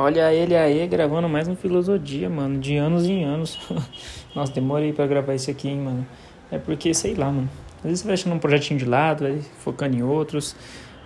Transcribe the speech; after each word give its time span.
Olha 0.00 0.32
ele 0.32 0.54
aí 0.54 0.86
gravando 0.86 1.28
mais 1.28 1.48
um 1.48 1.56
Filosofia, 1.56 2.30
mano, 2.30 2.60
de 2.60 2.76
anos 2.76 3.04
em 3.04 3.24
anos. 3.24 3.58
Nossa, 4.32 4.52
demorei 4.52 4.92
pra 4.92 5.08
gravar 5.08 5.34
isso 5.34 5.50
aqui, 5.50 5.66
hein, 5.66 5.80
mano. 5.80 6.06
É 6.52 6.56
porque, 6.56 6.94
sei 6.94 7.16
lá, 7.16 7.26
mano. 7.26 7.50
Às 7.78 7.82
vezes 7.82 8.00
você 8.02 8.06
vai 8.06 8.14
achando 8.14 8.36
um 8.36 8.38
projetinho 8.38 8.78
de 8.78 8.84
lado, 8.84 9.24
vai 9.24 9.40
focando 9.58 9.96
em 9.96 10.02
outros. 10.04 10.54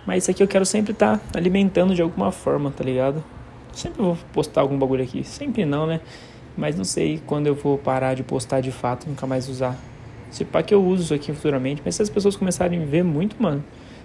Mas 0.05 0.21
isso 0.21 0.29
aqui 0.29 0.43
eu 0.43 0.47
quero 0.47 0.63
sempre 0.63 0.91
estar 0.91 1.17
tá 1.17 1.39
alimentando 1.39 1.95
de 1.95 2.03
alguma 2.03 2.31
forma, 2.31 2.69
tá 2.69 2.83
ligado? 2.83 3.23
Sempre 3.71 3.99
vou 3.99 4.15
postar 4.31 4.61
algum 4.61 4.77
bagulho 4.77 5.03
aqui. 5.03 5.23
Sempre 5.23 5.65
não, 5.65 5.87
né? 5.87 5.99
Mas 6.55 6.75
não 6.75 6.83
sei 6.83 7.19
quando 7.25 7.47
eu 7.47 7.55
vou 7.55 7.79
parar 7.79 8.13
de 8.13 8.21
postar 8.21 8.61
de 8.61 8.71
fato, 8.71 9.09
nunca 9.09 9.25
mais 9.25 9.49
usar. 9.49 9.75
Se 10.29 10.45
pá 10.45 10.61
que 10.61 10.71
eu 10.71 10.85
uso 10.85 11.01
isso 11.01 11.13
aqui 11.15 11.33
futuramente. 11.33 11.81
Mas 11.83 11.95
se 11.95 12.03
as 12.03 12.11
pessoas 12.11 12.35
começarem 12.35 12.83
a 12.83 12.85
ver 12.85 13.03
muito, 13.03 13.41
mano, 13.41 13.63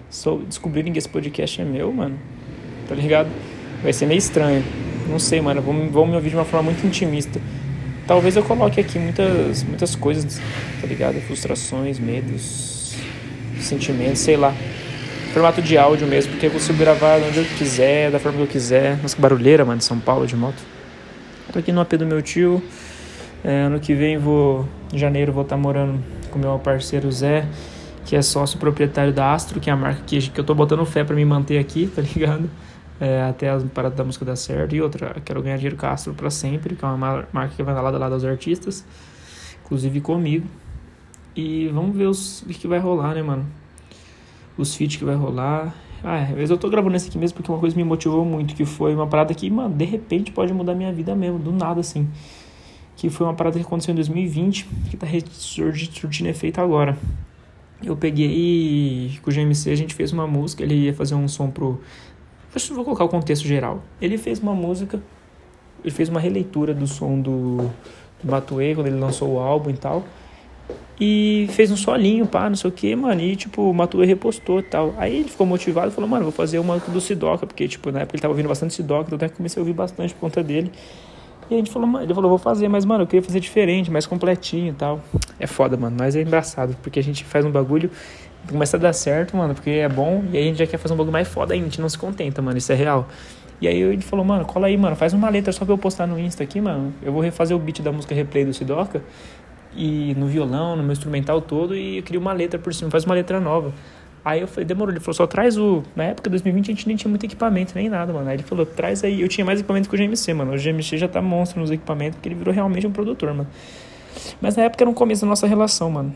só 0.09 0.35
descobrirem 0.35 0.91
que 0.91 0.97
esse 0.97 1.09
podcast 1.09 1.61
é 1.61 1.63
meu, 1.63 1.93
mano, 1.93 2.17
tá 2.87 2.95
ligado? 2.95 3.29
Vai 3.81 3.93
ser 3.93 4.05
meio 4.05 4.17
estranho. 4.17 4.63
Não 5.07 5.19
sei, 5.19 5.41
mano. 5.41 5.61
Vão, 5.61 5.89
vão 5.89 6.05
me 6.05 6.15
ouvir 6.15 6.29
de 6.29 6.35
uma 6.35 6.45
forma 6.45 6.71
muito 6.71 6.85
intimista. 6.85 7.39
Talvez 8.05 8.35
eu 8.35 8.43
coloque 8.43 8.79
aqui 8.79 8.97
muitas, 8.97 9.63
muitas 9.63 9.95
coisas, 9.95 10.41
tá 10.81 10.87
ligado? 10.87 11.21
Frustrações, 11.21 11.99
medos, 11.99 12.95
sentimentos, 13.59 14.19
sei 14.19 14.35
lá. 14.35 14.53
Formato 15.31 15.61
de 15.61 15.77
áudio 15.77 16.07
mesmo, 16.07 16.31
porque 16.31 16.47
eu 16.47 16.51
consigo 16.51 16.79
gravar 16.79 17.19
onde 17.19 17.37
eu 17.37 17.45
quiser, 17.57 18.09
da 18.09 18.17
forma 18.17 18.37
que 18.39 18.43
eu 18.43 18.47
quiser. 18.47 18.97
Nossa, 18.99 19.15
que 19.15 19.21
barulheira, 19.21 19.63
mano, 19.63 19.77
de 19.77 19.85
São 19.85 19.99
Paulo 19.99 20.25
de 20.25 20.35
moto. 20.35 20.57
Tô 21.53 21.59
aqui 21.59 21.71
no 21.71 21.81
AP 21.81 21.93
do 21.93 22.05
meu 22.05 22.21
tio. 22.21 22.63
É, 23.43 23.61
ano 23.61 23.79
que 23.79 23.93
vem 23.93 24.17
vou. 24.17 24.67
Em 24.91 24.97
janeiro 24.97 25.31
vou 25.31 25.43
estar 25.43 25.55
tá 25.55 25.61
morando 25.61 26.03
com 26.31 26.39
meu 26.39 26.57
parceiro 26.59 27.11
Zé, 27.11 27.45
que 28.05 28.15
é 28.15 28.21
sócio 28.21 28.57
proprietário 28.57 29.13
da 29.13 29.33
Astro, 29.33 29.59
que 29.59 29.69
é 29.69 29.73
a 29.73 29.75
marca 29.75 30.01
que, 30.05 30.29
que 30.29 30.39
eu 30.39 30.43
tô 30.43 30.55
botando 30.55 30.83
fé 30.85 31.03
para 31.03 31.15
me 31.15 31.23
manter 31.23 31.59
aqui, 31.59 31.87
tá 31.95 32.01
ligado? 32.01 32.49
É, 32.99 33.23
até 33.23 33.49
as 33.49 33.63
paradas 33.63 33.97
da 33.97 34.03
música 34.03 34.25
dar 34.25 34.35
certo. 34.35 34.75
E 34.75 34.81
outra, 34.81 35.15
quero 35.23 35.41
ganhar 35.41 35.55
dinheiro 35.55 35.77
com 35.77 35.85
a 35.85 35.91
Astro 35.91 36.13
pra 36.13 36.29
sempre, 36.29 36.75
que 36.75 36.83
é 36.83 36.87
uma 36.87 37.25
marca 37.31 37.55
que 37.55 37.63
vai 37.63 37.73
lado 37.73 37.95
a 37.95 37.99
lado 37.99 38.15
dos 38.15 38.25
artistas, 38.25 38.85
inclusive 39.63 40.01
comigo. 40.01 40.45
E 41.35 41.69
vamos 41.69 41.95
ver 41.95 42.07
os, 42.07 42.41
o 42.41 42.47
que 42.47 42.67
vai 42.67 42.79
rolar, 42.79 43.15
né, 43.15 43.21
mano? 43.21 43.45
Os 44.57 44.75
feats 44.75 44.97
que 44.97 45.05
vai 45.05 45.15
rolar. 45.15 45.73
Ah, 46.03 46.23
às 46.23 46.29
vezes 46.29 46.49
eu 46.49 46.57
tô 46.57 46.69
gravando 46.69 46.95
esse 46.95 47.09
aqui 47.09 47.17
mesmo 47.17 47.37
porque 47.37 47.51
uma 47.51 47.59
coisa 47.59 47.75
me 47.75 47.83
motivou 47.83 48.25
muito, 48.25 48.55
que 48.55 48.65
foi 48.65 48.93
uma 48.93 49.07
parada 49.07 49.33
que, 49.33 49.49
mano, 49.49 49.73
de 49.73 49.85
repente 49.85 50.31
pode 50.31 50.53
mudar 50.53 50.75
minha 50.75 50.91
vida 50.91 51.15
mesmo, 51.15 51.39
do 51.39 51.51
nada, 51.51 51.79
assim. 51.79 52.09
Que 52.95 53.09
foi 53.09 53.25
uma 53.27 53.33
parada 53.33 53.57
que 53.57 53.65
aconteceu 53.65 53.93
em 53.93 53.95
2020, 53.95 54.65
que 54.89 54.97
tá 54.97 55.07
surtindo 55.31 56.29
efeito 56.29 56.59
agora. 56.59 56.97
Eu 57.81 57.95
peguei 57.95 59.17
com 59.21 59.29
o 59.29 59.33
GMC, 59.33 59.71
a 59.71 59.75
gente 59.75 59.93
fez 59.93 60.11
uma 60.11 60.27
música, 60.27 60.63
ele 60.63 60.75
ia 60.75 60.93
fazer 60.93 61.15
um 61.15 61.27
som 61.27 61.49
pro. 61.49 61.79
Vou 62.71 62.83
colocar 62.83 63.03
o 63.03 63.09
contexto 63.09 63.47
geral. 63.47 63.81
Ele 64.01 64.17
fez 64.17 64.39
uma 64.39 64.53
música, 64.53 65.01
ele 65.83 65.93
fez 65.93 66.09
uma 66.09 66.19
releitura 66.19 66.73
do 66.73 66.87
som 66.87 67.19
do, 67.19 67.69
do 68.23 68.31
Matuê, 68.31 68.73
quando 68.73 68.87
ele 68.87 68.99
lançou 68.99 69.33
o 69.33 69.39
álbum 69.39 69.69
e 69.69 69.77
tal. 69.77 70.03
E 70.99 71.47
fez 71.51 71.71
um 71.71 71.77
solinho, 71.77 72.27
pá, 72.27 72.49
não 72.49 72.55
sei 72.57 72.69
o 72.69 72.73
que, 72.73 72.93
mano. 72.95 73.21
E, 73.21 73.35
tipo, 73.35 73.69
o 73.69 73.73
Matuê 73.73 74.05
repostou 74.05 74.59
e 74.59 74.63
tal. 74.63 74.93
Aí 74.97 75.17
ele 75.17 75.29
ficou 75.29 75.47
motivado 75.47 75.87
e 75.87 75.91
falou, 75.91 76.09
mano, 76.09 76.23
vou 76.23 76.31
fazer 76.31 76.59
uma 76.59 76.77
do 76.77 76.99
Sidoca, 76.99 77.47
porque, 77.47 77.67
tipo, 77.67 77.91
na 77.91 78.01
época 78.01 78.15
ele 78.17 78.21
tava 78.21 78.33
ouvindo 78.33 78.49
bastante 78.49 78.73
Sidoca, 78.73 79.05
então 79.05 79.15
até 79.15 79.29
comecei 79.29 79.59
a 79.59 79.61
ouvir 79.61 79.73
bastante 79.73 80.13
por 80.13 80.19
conta 80.19 80.43
dele. 80.43 80.71
E 81.49 81.53
a 81.55 81.57
gente 81.57 81.71
falou, 81.71 82.01
ele 82.01 82.13
falou, 82.13 82.29
vou 82.29 82.37
fazer, 82.37 82.67
mas, 82.67 82.83
mano, 82.83 83.03
eu 83.03 83.07
queria 83.07 83.23
fazer 83.23 83.39
diferente, 83.39 83.89
mais 83.89 84.05
completinho 84.05 84.71
e 84.71 84.73
tal. 84.73 85.01
É 85.39 85.47
foda, 85.47 85.77
mano, 85.77 85.95
mas 85.97 86.15
é 86.15 86.21
engraçado, 86.21 86.75
porque 86.83 86.99
a 86.99 87.03
gente 87.03 87.23
faz 87.23 87.45
um 87.45 87.51
bagulho, 87.51 87.89
começa 88.47 88.77
a 88.77 88.79
dar 88.79 88.93
certo, 88.93 89.35
mano, 89.35 89.53
porque 89.53 89.69
é 89.69 89.89
bom, 89.89 90.23
e 90.31 90.37
aí 90.37 90.43
a 90.43 90.47
gente 90.47 90.57
já 90.59 90.67
quer 90.67 90.77
fazer 90.77 90.93
um 90.93 90.97
bagulho 90.97 91.13
mais 91.13 91.27
foda 91.27 91.53
ainda, 91.53 91.65
a 91.65 91.69
gente 91.69 91.81
não 91.81 91.89
se 91.89 91.97
contenta, 91.97 92.41
mano, 92.41 92.57
isso 92.57 92.71
é 92.71 92.75
real. 92.75 93.07
E 93.61 93.67
aí 93.67 93.79
ele 93.81 94.01
falou, 94.01 94.23
mano, 94.23 94.45
cola 94.45 94.67
aí, 94.67 94.77
mano, 94.77 94.95
faz 94.95 95.13
uma 95.13 95.29
letra 95.29 95.51
só 95.51 95.65
pra 95.65 95.73
eu 95.73 95.77
postar 95.77 96.07
no 96.07 96.17
Insta 96.17 96.43
aqui, 96.43 96.61
mano. 96.61 96.93
Eu 97.01 97.11
vou 97.11 97.21
refazer 97.21 97.55
o 97.55 97.59
beat 97.59 97.81
da 97.81 97.91
música 97.91 98.15
Replay 98.15 98.45
do 98.45 98.53
Sidoca, 98.53 99.03
e 99.75 100.15
no 100.15 100.27
violão, 100.27 100.75
no 100.75 100.83
meu 100.83 100.93
instrumental 100.93 101.41
todo, 101.41 101.75
e 101.75 101.97
eu 101.97 102.03
queria 102.03 102.19
uma 102.19 102.33
letra 102.33 102.59
por 102.59 102.73
cima, 102.73 102.89
faz 102.89 103.05
uma 103.05 103.15
letra 103.15 103.39
nova. 103.39 103.73
Aí 104.23 104.41
eu 104.41 104.47
falei, 104.47 104.65
demorou. 104.65 104.91
Ele 104.91 104.99
falou, 104.99 105.13
só 105.13 105.25
traz 105.25 105.57
o. 105.57 105.83
Na 105.95 106.03
época, 106.03 106.29
2020, 106.29 106.65
a 106.65 106.73
gente 106.73 106.87
nem 106.87 106.97
tinha 106.97 107.09
muito 107.09 107.25
equipamento, 107.25 107.73
nem 107.75 107.89
nada, 107.89 108.11
mano. 108.11 108.27
Aí 108.27 108.35
ele 108.35 108.43
falou, 108.43 108.65
traz 108.65 109.03
aí. 109.03 109.21
Eu 109.21 109.27
tinha 109.27 109.45
mais 109.45 109.59
equipamento 109.59 109.89
que 109.89 109.95
o 109.95 109.97
GMC, 109.97 110.33
mano. 110.33 110.53
O 110.53 110.57
GMC 110.57 110.97
já 110.97 111.07
tá 111.07 111.21
monstro 111.21 111.59
nos 111.61 111.71
equipamentos, 111.71 112.15
porque 112.15 112.27
ele 112.27 112.35
virou 112.35 112.53
realmente 112.53 112.85
um 112.85 112.91
produtor, 112.91 113.33
mano. 113.33 113.47
Mas 114.41 114.55
na 114.55 114.63
época 114.63 114.83
era 114.83 114.89
um 114.89 114.93
começo 114.93 115.21
da 115.21 115.27
nossa 115.27 115.47
relação, 115.47 115.89
mano. 115.89 116.13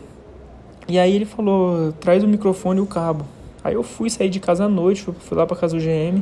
E 0.87 0.99
aí 0.99 1.15
ele 1.15 1.25
falou, 1.25 1.93
traz 1.93 2.23
o 2.23 2.27
microfone 2.27 2.79
e 2.79 2.81
o 2.81 2.85
cabo. 2.85 3.25
Aí 3.63 3.73
eu 3.73 3.83
fui 3.83 4.09
sair 4.09 4.29
de 4.29 4.39
casa 4.39 4.65
à 4.65 4.69
noite, 4.69 5.01
fui 5.01 5.37
lá 5.37 5.45
pra 5.45 5.55
casa 5.55 5.77
do 5.77 5.81
GM. 5.81 6.21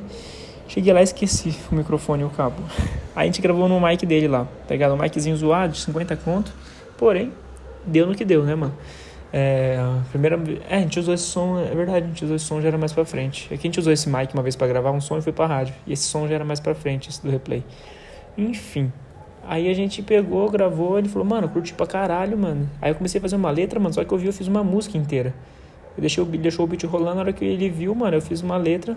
Cheguei 0.68 0.94
lá 0.94 1.02
e 1.02 1.04
esqueci 1.04 1.54
o 1.72 1.76
microfone 1.76 2.22
e 2.22 2.26
o 2.26 2.30
cabo. 2.30 2.62
Aí 3.16 3.24
a 3.24 3.26
gente 3.26 3.42
gravou 3.42 3.68
no 3.68 3.82
mic 3.82 4.06
dele 4.06 4.28
lá. 4.28 4.48
Pegaram 4.68 4.96
um 4.96 4.98
miczinho 4.98 5.36
zoado 5.36 5.74
de 5.74 5.80
50 5.80 6.16
conto. 6.18 6.54
Porém, 6.98 7.34
deu 7.86 8.06
no 8.08 8.16
que 8.16 8.24
deu, 8.24 8.44
né, 8.44 8.56
mano? 8.56 8.74
É, 9.34 9.78
primeira 10.10 10.40
é, 10.70 10.78
a 10.78 10.80
gente 10.80 11.00
usou 11.00 11.14
esse 11.14 11.24
som, 11.24 11.58
é 11.58 11.74
verdade, 11.74 12.06
a 12.06 12.08
gente 12.10 12.26
usou 12.26 12.36
esse 12.36 12.46
som 12.46 12.62
já 12.62 12.68
era 12.68 12.78
mais 12.78 12.92
pra 12.92 13.06
frente. 13.06 13.46
Aqui 13.46 13.54
é 13.54 13.58
a 13.58 13.62
gente 13.64 13.80
usou 13.80 13.92
esse 13.92 14.10
mic 14.10 14.34
uma 14.34 14.44
vez 14.44 14.56
para 14.56 14.68
gravar 14.68 14.92
um 14.92 15.02
som 15.02 15.18
e 15.18 15.22
foi 15.22 15.34
pra 15.34 15.46
rádio. 15.46 15.74
E 15.88 15.94
esse 15.94 16.04
som 16.04 16.28
já 16.28 16.36
era 16.36 16.46
mais 16.46 16.60
pra 16.60 16.76
frente, 16.76 17.10
esse 17.10 17.22
do 17.22 17.30
replay. 17.30 17.64
Enfim. 18.38 18.92
Aí 19.48 19.70
a 19.70 19.74
gente 19.74 20.02
pegou, 20.02 20.50
gravou, 20.50 20.98
ele 20.98 21.10
falou, 21.10 21.28
mano, 21.28 21.50
curti 21.50 21.74
pra 21.74 21.88
caralho, 21.88 22.38
mano. 22.38 22.70
Aí 22.82 22.92
eu 22.92 22.96
comecei 22.96 23.20
a 23.20 23.22
fazer 23.22 23.36
uma 23.36 23.52
letra, 23.52 23.80
mano, 23.80 23.94
só 23.94 24.04
que 24.04 24.12
eu 24.12 24.18
vi, 24.18 24.28
eu 24.28 24.34
fiz 24.34 24.48
uma 24.48 24.64
música 24.64 24.98
inteira. 24.98 25.34
Eu 25.98 26.02
deixei 26.02 26.24
deixou 26.24 26.66
o 26.66 26.68
beat 26.68 26.84
rolando, 26.84 27.16
na 27.16 27.22
hora 27.22 27.34
que 27.34 27.44
ele 27.44 27.70
viu, 27.70 27.94
mano, 27.94 28.16
eu 28.16 28.22
fiz 28.22 28.42
uma 28.42 28.58
letra 28.58 28.96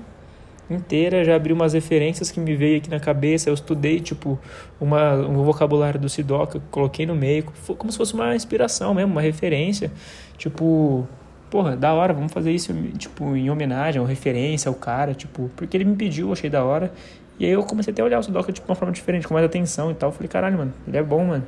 inteira, 0.71 1.25
já 1.25 1.37
abri 1.37 1.53
umas 1.53 1.73
referências 1.73 2.31
que 2.31 2.41
me 2.41 2.55
veio 2.55 2.79
aqui 2.79 2.89
na 2.89 3.01
cabeça, 3.01 3.51
eu 3.51 3.55
estudei, 3.55 4.01
tipo, 4.01 4.39
uma, 4.81 5.15
um 5.15 5.43
vocabulário 5.43 6.01
do 6.01 6.09
Sidoca, 6.09 6.61
coloquei 6.71 7.05
no 7.05 7.15
meio, 7.15 7.45
como 7.77 7.91
se 7.91 7.99
fosse 7.99 8.15
uma 8.15 8.35
inspiração 8.35 8.95
mesmo, 8.95 9.13
uma 9.13 9.21
referência, 9.21 9.93
tipo, 10.39 11.07
porra, 11.51 11.77
da 11.77 11.93
hora, 11.93 12.13
vamos 12.13 12.33
fazer 12.33 12.53
isso, 12.53 12.73
tipo, 12.97 13.37
em 13.37 13.51
homenagem, 13.51 14.01
ou 14.01 14.07
referência 14.07 14.69
ao 14.69 14.75
cara, 14.75 15.15
tipo, 15.15 15.51
porque 15.55 15.77
ele 15.77 15.85
me 15.85 15.97
pediu, 15.97 16.33
achei 16.33 16.49
da 16.49 16.65
hora, 16.65 16.93
e 17.39 17.45
aí 17.45 17.53
eu 17.53 17.63
comecei 17.63 17.93
até 17.93 18.03
a 18.03 18.05
olhar 18.05 18.19
o 18.19 18.23
Sidoca, 18.23 18.53
tipo, 18.53 18.67
de 18.67 18.71
uma 18.71 18.77
forma 18.77 18.93
diferente, 18.93 19.27
com 19.27 19.35
mais 19.35 19.47
atenção 19.47 19.91
e 19.91 19.95
tal, 19.95 20.13
falei, 20.13 20.29
caralho, 20.29 20.59
mano, 20.59 20.73
ele 20.87 20.97
é 20.97 21.03
bom, 21.03 21.25
mano, 21.25 21.45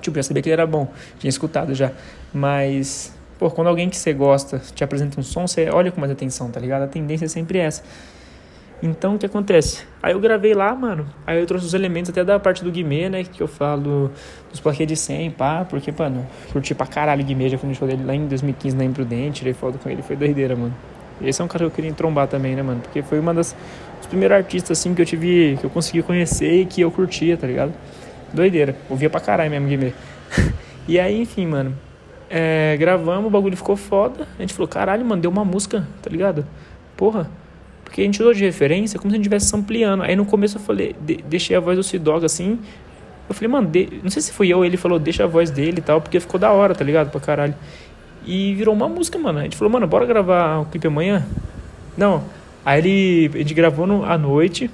tipo, 0.00 0.16
já 0.16 0.22
sabia 0.22 0.42
que 0.42 0.48
ele 0.48 0.54
era 0.54 0.66
bom, 0.66 0.88
tinha 1.18 1.28
escutado 1.28 1.74
já, 1.74 1.92
mas... 2.32 3.14
Pô, 3.38 3.50
quando 3.50 3.66
alguém 3.66 3.90
que 3.90 3.96
você 3.96 4.12
gosta 4.12 4.62
te 4.72 4.84
apresenta 4.84 5.18
um 5.18 5.22
som, 5.22 5.48
você 5.48 5.68
olha 5.68 5.90
com 5.90 6.00
mais 6.00 6.12
atenção, 6.12 6.48
tá 6.48 6.60
ligado? 6.60 6.82
A 6.82 6.86
tendência 6.86 7.24
é 7.24 7.28
sempre 7.28 7.58
essa. 7.58 7.82
Então, 8.82 9.14
o 9.14 9.18
que 9.18 9.26
acontece? 9.26 9.84
Aí 10.02 10.12
eu 10.12 10.18
gravei 10.18 10.54
lá, 10.54 10.74
mano. 10.74 11.06
Aí 11.24 11.40
eu 11.40 11.46
trouxe 11.46 11.64
os 11.64 11.72
elementos 11.72 12.10
até 12.10 12.24
da 12.24 12.40
parte 12.40 12.64
do 12.64 12.70
Guimê, 12.70 13.08
né? 13.08 13.22
Que 13.22 13.40
eu 13.40 13.46
falo 13.46 14.10
dos 14.50 14.60
plaquês 14.60 14.88
de 14.88 14.96
100, 14.96 15.30
pá. 15.32 15.64
Porque, 15.64 15.92
mano, 15.96 16.26
curti 16.52 16.74
pra 16.74 16.84
caralho 16.86 17.22
o 17.22 17.24
Guimê. 17.24 17.48
Já 17.48 17.58
fui 17.58 17.68
no 17.68 17.74
show 17.76 17.86
dele 17.86 18.04
lá 18.04 18.12
em 18.12 18.26
2015 18.26 18.76
na 18.76 18.84
Imprudente. 18.84 19.38
Tirei 19.38 19.54
foto 19.54 19.78
com 19.78 19.88
ele. 19.88 20.02
Foi 20.02 20.16
doideira, 20.16 20.56
mano. 20.56 20.74
Esse 21.20 21.40
é 21.40 21.44
um 21.44 21.48
cara 21.48 21.60
que 21.60 21.66
eu 21.66 21.70
queria 21.70 21.92
trombar 21.92 22.26
também, 22.26 22.56
né, 22.56 22.62
mano? 22.62 22.80
Porque 22.80 23.02
foi 23.02 23.20
uma 23.20 23.32
das 23.32 23.54
primeiros 24.12 24.36
artistas, 24.36 24.78
assim, 24.78 24.94
que 24.94 25.02
eu 25.02 25.06
tive... 25.06 25.56
Que 25.60 25.64
eu 25.64 25.70
consegui 25.70 26.02
conhecer 26.02 26.62
e 26.62 26.66
que 26.66 26.80
eu 26.80 26.90
curtia, 26.90 27.36
tá 27.36 27.46
ligado? 27.46 27.72
Doideira. 28.32 28.76
Ouvia 28.88 29.10
pra 29.10 29.20
caralho 29.20 29.50
mesmo 29.50 29.68
Guimê. 29.68 29.92
e 30.86 30.98
aí, 30.98 31.20
enfim, 31.20 31.46
mano. 31.46 31.76
É, 32.30 32.76
gravamos, 32.78 33.26
o 33.26 33.30
bagulho 33.30 33.56
ficou 33.56 33.76
foda. 33.76 34.26
A 34.38 34.42
gente 34.42 34.54
falou, 34.54 34.68
caralho, 34.68 35.04
mano, 35.04 35.20
deu 35.20 35.30
uma 35.30 35.44
música, 35.44 35.86
tá 36.02 36.08
ligado? 36.08 36.46
Porra 36.96 37.28
porque 37.92 38.00
a 38.00 38.04
gente 38.04 38.22
usou 38.22 38.32
de 38.32 38.42
referência 38.42 38.98
como 38.98 39.10
se 39.10 39.16
a 39.16 39.18
gente 39.18 39.26
estivesse 39.26 39.54
ampliando. 39.54 40.02
Aí 40.02 40.16
no 40.16 40.24
começo 40.24 40.56
eu 40.56 40.62
falei, 40.62 40.96
de, 40.98 41.16
deixei 41.16 41.54
a 41.54 41.60
voz 41.60 41.76
do 41.76 41.82
Sidog 41.82 42.24
assim. 42.24 42.58
Eu 43.28 43.34
falei, 43.34 43.48
mano, 43.48 43.70
não 44.02 44.10
sei 44.10 44.22
se 44.22 44.32
fui 44.32 44.48
eu 44.48 44.64
ele 44.64 44.78
falou, 44.78 44.98
deixa 44.98 45.24
a 45.24 45.26
voz 45.26 45.50
dele 45.50 45.78
e 45.78 45.82
tal, 45.82 46.00
porque 46.00 46.18
ficou 46.18 46.40
da 46.40 46.50
hora, 46.52 46.74
tá 46.74 46.82
ligado? 46.82 47.10
Pra 47.10 47.20
caralho. 47.20 47.54
E 48.24 48.54
virou 48.54 48.74
uma 48.74 48.88
música, 48.88 49.18
mano. 49.18 49.40
A 49.40 49.42
gente 49.42 49.58
falou, 49.58 49.70
mano, 49.70 49.86
bora 49.86 50.06
gravar 50.06 50.60
o 50.60 50.64
clipe 50.64 50.86
amanhã? 50.86 51.26
Não. 51.94 52.24
Aí 52.64 52.78
ele, 52.80 53.38
gente 53.38 53.54
gravou 53.54 53.86
no, 53.86 54.04
à 54.04 54.16
noite 54.16 54.70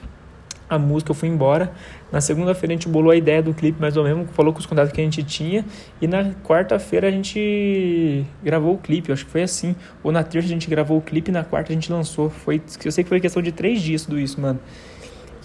a 0.68 0.78
música, 0.78 1.10
eu 1.10 1.14
fui 1.14 1.28
embora. 1.28 1.72
Na 2.12 2.20
segunda-feira 2.20 2.72
a 2.72 2.76
gente 2.76 2.88
bolou 2.88 3.10
a 3.10 3.16
ideia 3.16 3.42
do 3.42 3.54
clipe 3.54 3.80
mais 3.80 3.96
ou 3.96 4.04
menos, 4.04 4.30
falou 4.32 4.52
com 4.52 4.58
os 4.58 4.66
contatos 4.66 4.92
que 4.92 5.00
a 5.00 5.04
gente 5.04 5.22
tinha. 5.22 5.64
E 6.00 6.06
na 6.06 6.32
quarta-feira 6.44 7.08
a 7.08 7.10
gente 7.10 8.24
gravou 8.42 8.74
o 8.74 8.78
clipe, 8.78 9.10
acho 9.10 9.24
que 9.24 9.30
foi 9.30 9.42
assim. 9.42 9.74
Ou 10.02 10.12
na 10.12 10.22
terça 10.22 10.46
a 10.46 10.50
gente 10.50 10.68
gravou 10.68 10.98
o 10.98 11.00
clipe 11.00 11.30
e 11.30 11.32
na 11.32 11.44
quarta 11.44 11.72
a 11.72 11.74
gente 11.74 11.90
lançou. 11.90 12.28
Foi, 12.28 12.60
eu 12.84 12.92
sei 12.92 13.02
que 13.02 13.08
foi 13.08 13.20
questão 13.20 13.42
de 13.42 13.52
três 13.52 13.80
dias 13.80 14.02
tudo 14.04 14.18
isso, 14.18 14.40
mano. 14.40 14.60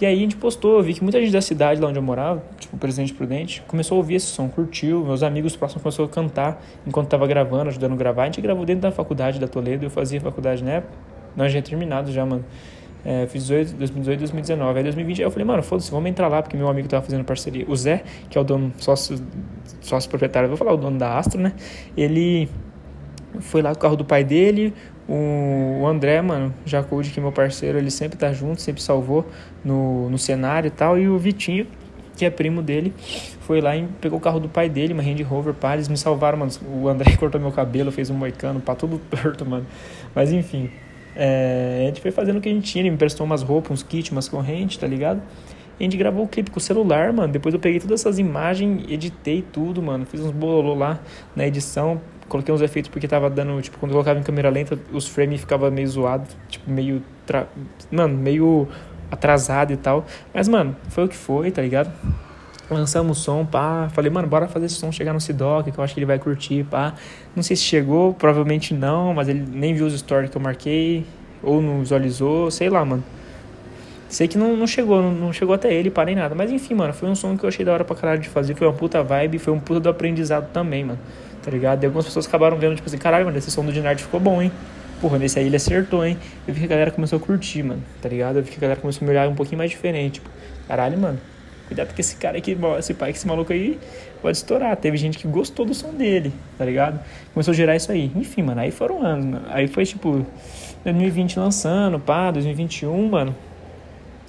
E 0.00 0.04
aí 0.04 0.16
a 0.16 0.20
gente 0.20 0.36
postou, 0.36 0.78
eu 0.78 0.82
vi 0.82 0.92
que 0.92 1.02
muita 1.02 1.20
gente 1.20 1.32
da 1.32 1.40
cidade 1.40 1.80
lá 1.80 1.88
onde 1.88 1.98
eu 1.98 2.02
morava, 2.02 2.42
tipo 2.58 2.76
Presidente 2.76 3.14
Prudente, 3.14 3.62
começou 3.68 3.94
a 3.94 3.98
ouvir 3.98 4.16
esse 4.16 4.26
som, 4.26 4.48
curtiu. 4.48 5.04
Meus 5.04 5.22
amigos 5.22 5.54
próximos 5.54 5.82
começaram 5.82 6.06
a 6.06 6.12
cantar 6.12 6.62
enquanto 6.84 7.08
tava 7.08 7.26
gravando, 7.28 7.68
ajudando 7.68 7.92
a 7.92 7.96
gravar. 7.96 8.22
A 8.22 8.26
gente 8.26 8.40
gravou 8.40 8.66
dentro 8.66 8.82
da 8.82 8.90
faculdade 8.90 9.38
da 9.38 9.46
Toledo, 9.46 9.86
eu 9.86 9.90
fazia 9.90 10.20
faculdade 10.20 10.64
na 10.64 10.72
época. 10.72 11.03
Nós 11.36 11.52
já 11.52 11.60
terminado 11.62 12.12
já, 12.12 12.24
mano. 12.24 12.44
É, 13.04 13.26
fiz 13.26 13.46
2018, 13.48 14.18
2019. 14.18 14.78
Aí 14.78 14.82
2020 14.82 15.20
eu 15.20 15.30
falei, 15.30 15.44
mano, 15.44 15.62
foda-se, 15.62 15.90
vamos 15.90 16.08
entrar 16.08 16.28
lá, 16.28 16.40
porque 16.40 16.56
meu 16.56 16.68
amigo 16.68 16.88
tava 16.88 17.02
fazendo 17.02 17.24
parceria. 17.24 17.64
O 17.68 17.76
Zé, 17.76 18.02
que 18.30 18.38
é 18.38 18.40
o 18.40 18.44
dono, 18.44 18.72
sócio, 18.78 19.20
sócio 19.82 20.08
proprietário, 20.08 20.48
vou 20.48 20.56
falar 20.56 20.72
o 20.72 20.76
dono 20.76 20.98
da 20.98 21.18
Astro, 21.18 21.40
né? 21.40 21.52
Ele 21.96 22.48
foi 23.40 23.62
lá 23.62 23.70
com 23.72 23.76
o 23.76 23.80
carro 23.80 23.96
do 23.96 24.04
pai 24.04 24.24
dele, 24.24 24.72
O 25.06 25.86
André, 25.86 26.22
mano, 26.22 26.54
Jacude, 26.64 27.10
que 27.10 27.18
é 27.20 27.22
meu 27.22 27.32
parceiro, 27.32 27.76
ele 27.76 27.90
sempre 27.90 28.16
tá 28.16 28.32
junto, 28.32 28.62
sempre 28.62 28.80
salvou 28.80 29.26
no, 29.62 30.08
no 30.08 30.16
cenário 30.16 30.68
e 30.68 30.70
tal. 30.70 30.98
E 30.98 31.06
o 31.06 31.18
Vitinho, 31.18 31.66
que 32.16 32.24
é 32.24 32.30
primo 32.30 32.62
dele, 32.62 32.94
foi 33.40 33.60
lá 33.60 33.76
e 33.76 33.86
pegou 34.00 34.18
o 34.18 34.22
carro 34.22 34.40
do 34.40 34.48
pai 34.48 34.70
dele, 34.70 34.94
uma 34.94 35.02
Range 35.02 35.22
Rover, 35.22 35.52
pá, 35.52 35.74
eles 35.74 35.88
me 35.88 35.96
salvaram, 35.98 36.38
mano. 36.38 36.52
O 36.72 36.88
André 36.88 37.16
cortou 37.18 37.38
meu 37.38 37.52
cabelo, 37.52 37.92
fez 37.92 38.08
um 38.08 38.14
moicano, 38.14 38.60
pá, 38.60 38.74
tudo 38.74 38.98
torto, 39.10 39.44
mano. 39.44 39.66
Mas 40.14 40.32
enfim, 40.32 40.70
é, 41.16 41.82
a 41.82 41.86
gente 41.86 42.00
foi 42.00 42.10
fazendo 42.10 42.38
o 42.38 42.40
que 42.40 42.48
a 42.48 42.52
gente 42.52 42.70
tinha, 42.70 42.82
ele 42.82 42.90
me 42.90 42.96
prestou 42.96 43.24
umas 43.24 43.42
roupas, 43.42 43.70
uns 43.70 43.82
kits, 43.82 44.10
umas 44.10 44.28
correntes, 44.28 44.76
tá 44.76 44.86
ligado? 44.86 45.22
E 45.78 45.82
a 45.82 45.84
gente 45.84 45.96
gravou 45.96 46.24
o 46.24 46.28
clipe 46.28 46.50
com 46.50 46.58
o 46.58 46.60
celular, 46.60 47.12
mano. 47.12 47.32
Depois 47.32 47.52
eu 47.52 47.60
peguei 47.60 47.80
todas 47.80 48.00
essas 48.00 48.18
imagens, 48.18 48.84
editei 48.88 49.42
tudo, 49.42 49.82
mano. 49.82 50.06
Fiz 50.06 50.20
uns 50.20 50.30
bololô 50.30 50.74
lá 50.74 51.00
na 51.34 51.46
edição, 51.46 52.00
coloquei 52.28 52.54
uns 52.54 52.60
efeitos 52.60 52.88
porque 52.90 53.08
tava 53.08 53.28
dando, 53.28 53.60
tipo, 53.60 53.78
quando 53.78 53.90
eu 53.90 53.94
colocava 53.94 54.18
em 54.18 54.22
câmera 54.22 54.50
lenta, 54.50 54.78
os 54.92 55.08
frames 55.08 55.40
ficavam 55.40 55.70
meio 55.70 55.88
zoados, 55.88 56.36
tipo, 56.48 56.70
meio. 56.70 57.02
Tra... 57.26 57.48
Mano, 57.90 58.16
meio 58.16 58.68
atrasado 59.10 59.72
e 59.72 59.76
tal. 59.76 60.04
Mas, 60.32 60.48
mano, 60.48 60.76
foi 60.90 61.04
o 61.04 61.08
que 61.08 61.16
foi, 61.16 61.50
tá 61.50 61.60
ligado? 61.60 61.92
Lançamos 62.70 63.18
o 63.18 63.22
som, 63.22 63.44
pá. 63.44 63.88
Falei, 63.92 64.10
mano, 64.10 64.26
bora 64.26 64.48
fazer 64.48 64.66
esse 64.66 64.76
som 64.76 64.90
chegar 64.90 65.12
no 65.12 65.20
Sidoc, 65.20 65.70
que 65.70 65.78
eu 65.78 65.84
acho 65.84 65.92
que 65.92 66.00
ele 66.00 66.06
vai 66.06 66.18
curtir, 66.18 66.64
pá. 66.64 66.94
Não 67.36 67.42
sei 67.42 67.56
se 67.56 67.62
chegou, 67.62 68.14
provavelmente 68.14 68.72
não, 68.72 69.12
mas 69.12 69.28
ele 69.28 69.44
nem 69.46 69.74
viu 69.74 69.86
os 69.86 69.98
stories 69.98 70.30
que 70.30 70.36
eu 70.36 70.40
marquei, 70.40 71.04
ou 71.42 71.60
não 71.60 71.80
visualizou, 71.80 72.50
sei 72.50 72.70
lá, 72.70 72.84
mano. 72.84 73.04
Sei 74.08 74.28
que 74.28 74.38
não, 74.38 74.56
não 74.56 74.66
chegou, 74.66 75.02
não, 75.02 75.10
não, 75.10 75.32
chegou 75.32 75.54
até 75.54 75.74
ele, 75.74 75.90
para 75.90 76.06
nem 76.06 76.14
nada. 76.14 76.34
Mas 76.34 76.50
enfim, 76.50 76.74
mano, 76.74 76.94
foi 76.94 77.08
um 77.08 77.14
som 77.14 77.36
que 77.36 77.44
eu 77.44 77.48
achei 77.48 77.64
da 77.64 77.72
hora 77.72 77.84
pra 77.84 77.96
caralho 77.96 78.20
de 78.20 78.28
fazer. 78.28 78.54
Foi 78.54 78.66
uma 78.66 78.72
puta 78.72 79.02
vibe, 79.02 79.38
foi 79.38 79.52
um 79.52 79.58
puta 79.58 79.80
do 79.80 79.88
aprendizado 79.88 80.50
também, 80.52 80.84
mano. 80.84 80.98
Tá 81.42 81.50
ligado? 81.50 81.82
E 81.82 81.86
algumas 81.86 82.06
pessoas 82.06 82.26
acabaram 82.26 82.56
vendo, 82.56 82.76
tipo 82.76 82.88
assim, 82.88 82.96
caralho, 82.96 83.26
mano, 83.26 83.36
esse 83.36 83.50
som 83.50 83.64
do 83.64 83.72
Dinard 83.72 84.00
ficou 84.02 84.20
bom, 84.20 84.40
hein? 84.40 84.50
Porra, 85.00 85.18
nesse 85.18 85.38
aí 85.38 85.46
ele 85.46 85.56
acertou, 85.56 86.04
hein? 86.04 86.16
Eu 86.46 86.54
vi 86.54 86.60
que 86.60 86.66
a 86.66 86.68
galera 86.68 86.90
começou 86.90 87.18
a 87.18 87.20
curtir, 87.20 87.62
mano, 87.62 87.82
tá 88.00 88.08
ligado? 88.08 88.36
Eu 88.36 88.42
vi 88.42 88.50
que 88.50 88.56
a 88.56 88.60
galera 88.60 88.80
começou 88.80 89.02
a 89.02 89.04
me 89.04 89.10
olhar 89.10 89.28
um 89.28 89.34
pouquinho 89.34 89.58
mais 89.58 89.70
diferente. 89.70 90.14
Tipo, 90.14 90.30
caralho, 90.66 90.96
mano, 90.96 91.18
cuidado 91.66 91.88
porque 91.88 92.00
esse 92.00 92.16
cara 92.16 92.38
aqui, 92.38 92.56
esse 92.78 92.94
pai, 92.94 93.10
esse 93.10 93.26
maluco 93.26 93.52
aí 93.52 93.78
pode 94.20 94.36
estourar. 94.36 94.76
Teve 94.76 94.96
gente 94.96 95.18
que 95.18 95.26
gostou 95.26 95.64
do 95.64 95.74
som 95.74 95.92
dele, 95.92 96.32
tá 96.56 96.64
ligado? 96.64 97.00
Começou 97.32 97.52
a 97.52 97.54
gerar 97.54 97.76
isso 97.76 97.90
aí. 97.90 98.10
Enfim, 98.14 98.42
mano, 98.42 98.60
aí 98.60 98.70
foram 98.70 99.02
anos, 99.02 99.26
mano. 99.26 99.46
Aí 99.48 99.68
foi 99.68 99.84
tipo 99.84 100.26
2020 100.84 101.38
lançando, 101.38 101.98
pá, 101.98 102.30
2021, 102.30 103.08
mano. 103.08 103.34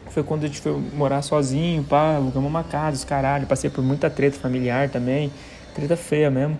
Foi 0.09 0.23
quando 0.23 0.45
a 0.45 0.47
gente 0.47 0.61
foi 0.61 0.71
morar 0.93 1.21
sozinho, 1.21 1.83
pá, 1.83 2.15
alugamos 2.15 2.49
uma 2.49 2.63
casa, 2.63 2.97
os 2.97 3.03
caralho. 3.03 3.45
Passei 3.47 3.69
por 3.69 3.83
muita 3.83 4.09
treta 4.09 4.37
familiar 4.37 4.89
também, 4.89 5.31
treta 5.73 5.97
feia 5.97 6.31
mesmo. 6.31 6.57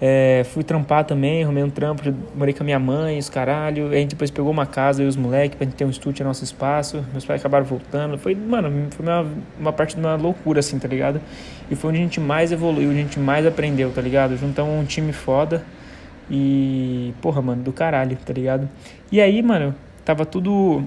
É, 0.00 0.42
fui 0.52 0.64
trampar 0.64 1.04
também, 1.04 1.44
arrumei 1.44 1.62
um 1.62 1.70
trampo, 1.70 2.02
morei 2.34 2.52
com 2.52 2.62
a 2.62 2.66
minha 2.66 2.78
mãe, 2.78 3.18
os 3.18 3.30
caralho. 3.30 3.88
A 3.88 3.94
gente 3.94 4.10
depois 4.10 4.30
pegou 4.30 4.50
uma 4.50 4.66
casa 4.66 5.02
e 5.02 5.06
os 5.06 5.16
moleques 5.16 5.56
pra 5.56 5.64
gente 5.64 5.76
ter 5.76 5.84
um 5.84 5.90
estúdio 5.90 6.24
no 6.24 6.30
nosso 6.30 6.44
espaço. 6.44 7.04
Meus 7.12 7.24
pais 7.24 7.40
acabaram 7.40 7.64
voltando. 7.64 8.18
Foi, 8.18 8.34
mano, 8.34 8.88
foi 8.90 9.06
uma, 9.06 9.26
uma 9.58 9.72
parte 9.72 9.94
de 9.94 10.00
uma 10.00 10.16
loucura, 10.16 10.60
assim, 10.60 10.78
tá 10.78 10.88
ligado? 10.88 11.20
E 11.70 11.74
foi 11.74 11.90
onde 11.90 12.00
a 12.00 12.02
gente 12.02 12.20
mais 12.20 12.52
evoluiu, 12.52 12.90
onde 12.90 12.98
a 12.98 13.02
gente 13.02 13.20
mais 13.20 13.46
aprendeu, 13.46 13.90
tá 13.92 14.00
ligado? 14.00 14.36
Juntamos 14.36 14.72
um 14.74 14.84
time 14.84 15.12
foda 15.12 15.64
e, 16.30 17.14
porra, 17.20 17.40
mano, 17.40 17.62
do 17.62 17.72
caralho, 17.72 18.16
tá 18.24 18.32
ligado? 18.32 18.68
E 19.12 19.20
aí, 19.20 19.42
mano, 19.42 19.74
tava 20.04 20.26
tudo 20.26 20.84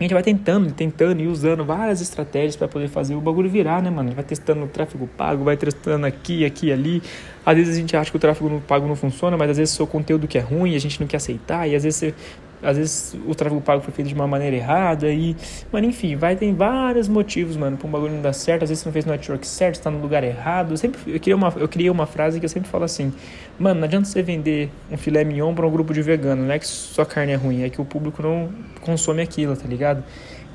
a 0.00 0.02
gente 0.02 0.14
vai 0.14 0.22
tentando, 0.22 0.72
tentando 0.72 1.20
e 1.20 1.26
usando 1.26 1.62
várias 1.62 2.00
estratégias 2.00 2.56
para 2.56 2.66
poder 2.66 2.88
fazer 2.88 3.14
o 3.14 3.20
bagulho 3.20 3.50
virar, 3.50 3.82
né, 3.82 3.90
mano? 3.90 4.12
Vai 4.12 4.24
testando 4.24 4.64
o 4.64 4.66
tráfego 4.66 5.06
pago, 5.06 5.44
vai 5.44 5.58
testando 5.58 6.06
aqui, 6.06 6.42
aqui, 6.42 6.72
ali. 6.72 7.02
Às 7.44 7.56
vezes 7.58 7.76
a 7.76 7.78
gente 7.78 7.94
acha 7.94 8.10
que 8.10 8.16
o 8.16 8.20
tráfego 8.20 8.62
pago 8.66 8.88
não 8.88 8.96
funciona, 8.96 9.36
mas 9.36 9.50
às 9.50 9.58
vezes 9.58 9.74
o 9.74 9.76
seu 9.76 9.86
conteúdo 9.86 10.26
que 10.26 10.38
é 10.38 10.40
ruim, 10.40 10.74
a 10.74 10.78
gente 10.78 10.98
não 10.98 11.06
quer 11.06 11.18
aceitar, 11.18 11.68
e 11.68 11.76
às 11.76 11.84
vezes 11.84 11.98
você 11.98 12.14
às 12.62 12.76
vezes 12.76 13.16
o 13.26 13.34
tráfego 13.34 13.60
pago 13.60 13.82
foi 13.82 13.92
feito 13.92 14.08
de 14.08 14.14
uma 14.14 14.26
maneira 14.26 14.56
errada 14.56 15.08
e, 15.10 15.36
mano, 15.72 15.86
enfim, 15.86 16.16
vai 16.16 16.36
tem 16.36 16.54
vários 16.54 17.08
motivos, 17.08 17.56
mano, 17.56 17.76
para 17.76 17.86
um 17.86 17.90
bagulho 17.90 18.12
não 18.12 18.22
dar 18.22 18.32
certo, 18.32 18.62
às 18.62 18.68
vezes 18.68 18.82
você 18.82 18.88
não 18.88 18.92
fez 18.92 19.04
no 19.04 19.12
network 19.12 19.46
certo, 19.46 19.76
está 19.76 19.90
no 19.90 19.98
lugar 20.00 20.24
errado. 20.24 20.72
Eu 20.72 20.76
sempre 20.76 21.00
eu 21.06 21.20
criei 21.20 21.34
uma 21.34 21.52
eu 21.56 21.68
criei 21.68 21.90
uma 21.90 22.06
frase 22.06 22.38
que 22.38 22.44
eu 22.46 22.50
sempre 22.50 22.68
falo 22.68 22.84
assim: 22.84 23.12
"Mano, 23.58 23.80
não 23.80 23.84
adianta 23.84 24.06
você 24.08 24.22
vender 24.22 24.70
um 24.90 24.96
filé 24.96 25.24
mignon 25.24 25.54
para 25.54 25.66
um 25.66 25.70
grupo 25.70 25.92
de 25.92 26.02
vegano, 26.02 26.44
não 26.44 26.52
é 26.52 26.58
que 26.58 26.66
sua 26.66 27.06
carne 27.06 27.32
é 27.32 27.36
ruim, 27.36 27.62
é 27.62 27.70
que 27.70 27.80
o 27.80 27.84
público 27.84 28.22
não 28.22 28.50
consome 28.80 29.22
aquilo, 29.22 29.56
tá 29.56 29.66
ligado? 29.66 30.02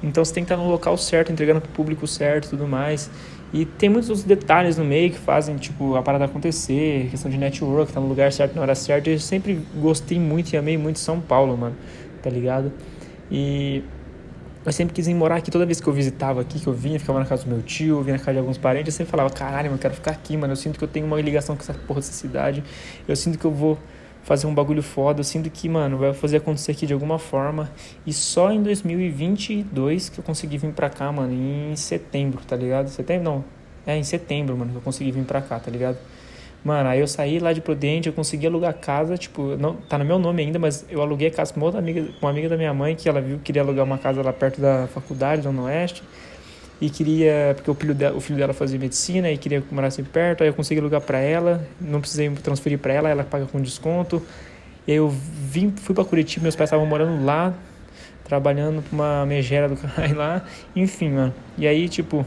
Então 0.04 0.24
você 0.24 0.34
tem 0.34 0.44
que 0.44 0.52
estar 0.52 0.62
no 0.62 0.70
local 0.70 0.98
certo, 0.98 1.32
entregando 1.32 1.62
pro 1.62 1.72
público 1.72 2.06
certo, 2.06 2.50
tudo 2.50 2.68
mais. 2.68 3.10
E 3.54 3.66
tem 3.66 3.88
muitos 3.90 4.10
outros 4.10 4.26
detalhes 4.26 4.78
no 4.78 4.84
meio 4.84 5.12
que 5.12 5.18
fazem, 5.18 5.56
tipo, 5.56 5.96
a 5.96 6.02
parada 6.02 6.26
acontecer, 6.26 7.08
questão 7.10 7.32
de 7.32 7.38
network, 7.38 7.92
tá 7.94 8.00
no 8.00 8.08
lugar 8.08 8.32
certo 8.32 8.56
na 8.56 8.62
hora 8.62 8.76
certa. 8.76 9.10
Eu 9.10 9.20
sempre 9.20 9.62
gostei 9.76 10.20
muito 10.20 10.52
e 10.54 10.58
amei 10.58 10.78
muito 10.78 11.00
São 11.00 11.22
Paulo, 11.22 11.56
mano, 11.56 11.76
tá 12.22 12.30
ligado? 12.30 12.72
E 13.32 13.84
eu 14.66 14.72
sempre 14.72 14.94
quis 14.94 15.08
ir 15.08 15.14
morar 15.14 15.38
aqui. 15.38 15.52
Toda 15.52 15.66
vez 15.66 15.80
que 15.80 15.88
eu 15.88 15.94
visitava 15.94 16.42
aqui, 16.42 16.60
que 16.60 16.68
eu 16.68 16.74
vinha, 16.74 17.00
ficava 17.00 17.20
na 17.20 17.26
casa 17.26 17.44
do 17.44 17.50
meu 17.50 17.62
tio, 17.62 18.02
vinha 18.02 18.18
na 18.18 18.20
casa 18.20 18.34
de 18.34 18.40
alguns 18.40 18.58
parentes, 18.58 18.94
eu 18.94 18.98
sempre 18.98 19.12
falava, 19.12 19.30
caralho, 19.30 19.72
eu 19.72 19.78
quero 19.78 19.94
ficar 19.94 20.12
aqui, 20.12 20.36
mano. 20.36 20.54
Eu 20.54 20.58
sinto 20.58 20.78
que 20.78 20.84
eu 20.84 20.88
tenho 20.88 21.06
uma 21.06 21.22
ligação 21.22 21.56
com 21.56 21.62
essa 21.62 21.74
porra 21.74 22.02
dessa 22.02 22.14
cidade. 22.14 22.64
Eu 23.08 23.16
sinto 23.16 23.38
que 23.38 23.46
eu 23.46 23.52
vou 23.52 23.78
fazer 24.26 24.48
um 24.48 24.54
bagulho 24.54 24.84
foda. 24.84 25.22
Eu 25.22 25.24
sinto 25.24 25.50
que, 25.50 25.70
mano, 25.70 25.98
vai 25.98 26.14
fazer 26.14 26.38
acontecer 26.38 26.72
aqui 26.72 26.86
de 26.86 26.94
alguma 26.94 27.18
forma. 27.18 27.72
E 28.06 28.12
só 28.12 28.52
em 28.52 28.62
2022 28.62 30.10
que 30.10 30.20
eu 30.20 30.24
consegui 30.24 30.58
vir 30.58 30.74
pra 30.74 30.90
cá, 30.90 31.12
mano, 31.12 31.32
em 31.32 31.76
setembro, 31.76 32.42
tá 32.46 32.56
ligado? 32.56 32.90
Setembro 32.90 33.24
não. 33.24 33.46
É, 33.86 33.96
em 33.96 34.04
setembro, 34.04 34.58
mano, 34.58 34.72
que 34.72 34.78
eu 34.78 34.82
consegui 34.82 35.12
vir 35.12 35.24
pra 35.24 35.42
cá, 35.42 35.60
tá 35.60 35.70
ligado? 35.70 35.98
Mano, 36.64 36.90
aí 36.90 37.00
eu 37.00 37.08
saí 37.08 37.38
lá 37.38 37.54
de 37.54 37.62
Prudente, 37.62 38.08
eu 38.08 38.14
consegui 38.14 38.48
alugar 38.48 38.74
casa, 38.74 39.16
tipo, 39.16 39.56
não 39.58 39.76
tá 39.76 40.00
no 40.00 40.04
meu 40.04 40.18
nome 40.18 40.42
ainda, 40.42 40.58
mas 40.58 40.84
eu 40.90 41.00
aluguei 41.00 41.28
a 41.28 41.32
casa 41.32 41.54
com 41.54 41.60
uma 41.60 41.68
outra 41.68 41.80
amiga, 41.80 42.08
uma 42.20 42.32
amiga 42.32 42.50
da 42.50 42.58
minha 42.58 42.74
mãe, 42.74 42.96
que 42.96 43.08
ela 43.08 43.22
viu 43.22 43.38
que 43.38 43.44
queria 43.44 43.62
alugar 43.62 43.86
uma 43.86 44.00
casa 44.00 44.24
lá 44.24 44.34
perto 44.34 44.60
da 44.60 44.88
faculdade, 44.88 45.44
Zona 45.44 45.62
Oeste 45.62 46.02
e 46.80 46.90
queria, 46.90 47.54
porque 47.56 47.72
o 47.72 47.74
filho, 47.74 47.94
dela, 47.96 48.18
o 48.18 48.22
filho 48.22 48.38
dela 48.38 48.54
fazia 48.54 48.78
medicina 48.78 49.32
e 49.32 49.38
queria 49.38 49.64
morar 49.72 49.88
assim 49.88 50.04
perto, 50.04 50.44
aí 50.44 50.50
eu 50.50 50.54
consegui 50.54 50.82
alugar 50.82 51.02
para 51.02 51.20
ela, 51.20 51.66
não 51.80 52.02
precisei 52.02 52.30
transferir 52.32 52.78
para 52.80 52.94
ela, 52.94 53.10
ela 53.10 53.24
paga 53.24 53.46
com 53.46 53.62
desconto. 53.62 54.22
E 54.88 54.92
aí 54.92 54.98
eu 54.98 55.10
vim, 55.10 55.74
fui 55.76 55.96
para 55.96 56.04
Curitiba, 56.04 56.44
meus 56.44 56.56
pais 56.56 56.68
estavam 56.68 56.86
morando 56.86 57.24
lá, 57.24 57.54
trabalhando 58.24 58.84
pra 58.84 58.94
uma 58.94 59.26
megera 59.26 59.70
do 59.70 59.78
caralho 59.78 60.16
lá, 60.16 60.46
enfim, 60.76 61.12
mano. 61.12 61.34
E 61.58 61.66
aí, 61.66 61.88
tipo, 61.88 62.26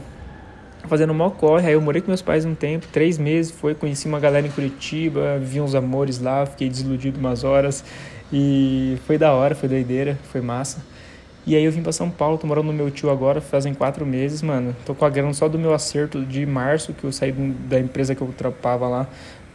fazendo 0.87 1.13
mal 1.13 1.31
corre, 1.31 1.67
aí 1.67 1.73
eu 1.73 1.81
morei 1.81 2.01
com 2.01 2.07
meus 2.07 2.21
pais 2.21 2.43
um 2.43 2.55
tempo, 2.55 2.87
três 2.91 3.17
meses, 3.17 3.51
foi, 3.51 3.75
conheci 3.75 4.07
uma 4.07 4.19
galera 4.19 4.47
em 4.47 4.49
Curitiba, 4.49 5.37
vi 5.39 5.61
uns 5.61 5.75
amores 5.75 6.19
lá, 6.19 6.45
fiquei 6.45 6.67
desiludido 6.67 7.19
umas 7.19 7.43
horas, 7.43 7.83
e 8.33 8.97
foi 9.05 9.17
da 9.17 9.31
hora, 9.33 9.55
foi 9.55 9.69
doideira, 9.69 10.17
foi 10.31 10.41
massa. 10.41 10.83
E 11.49 11.55
aí 11.55 11.63
eu 11.63 11.71
vim 11.71 11.81
para 11.81 11.91
São 11.91 12.11
Paulo, 12.11 12.37
tô 12.37 12.45
morando 12.45 12.67
no 12.67 12.73
meu 12.73 12.91
tio 12.91 13.09
agora, 13.09 13.41
fazem 13.41 13.73
quatro 13.73 14.05
meses, 14.05 14.43
mano. 14.43 14.75
Tô 14.85 14.93
com 14.93 15.03
a 15.03 15.09
grana 15.09 15.33
só 15.33 15.49
do 15.49 15.57
meu 15.57 15.73
acerto 15.73 16.23
de 16.23 16.45
março, 16.45 16.93
que 16.93 17.03
eu 17.03 17.11
saí 17.11 17.31
da 17.31 17.79
empresa 17.79 18.13
que 18.13 18.21
eu 18.21 18.27
trampava 18.37 18.87
lá. 18.87 19.07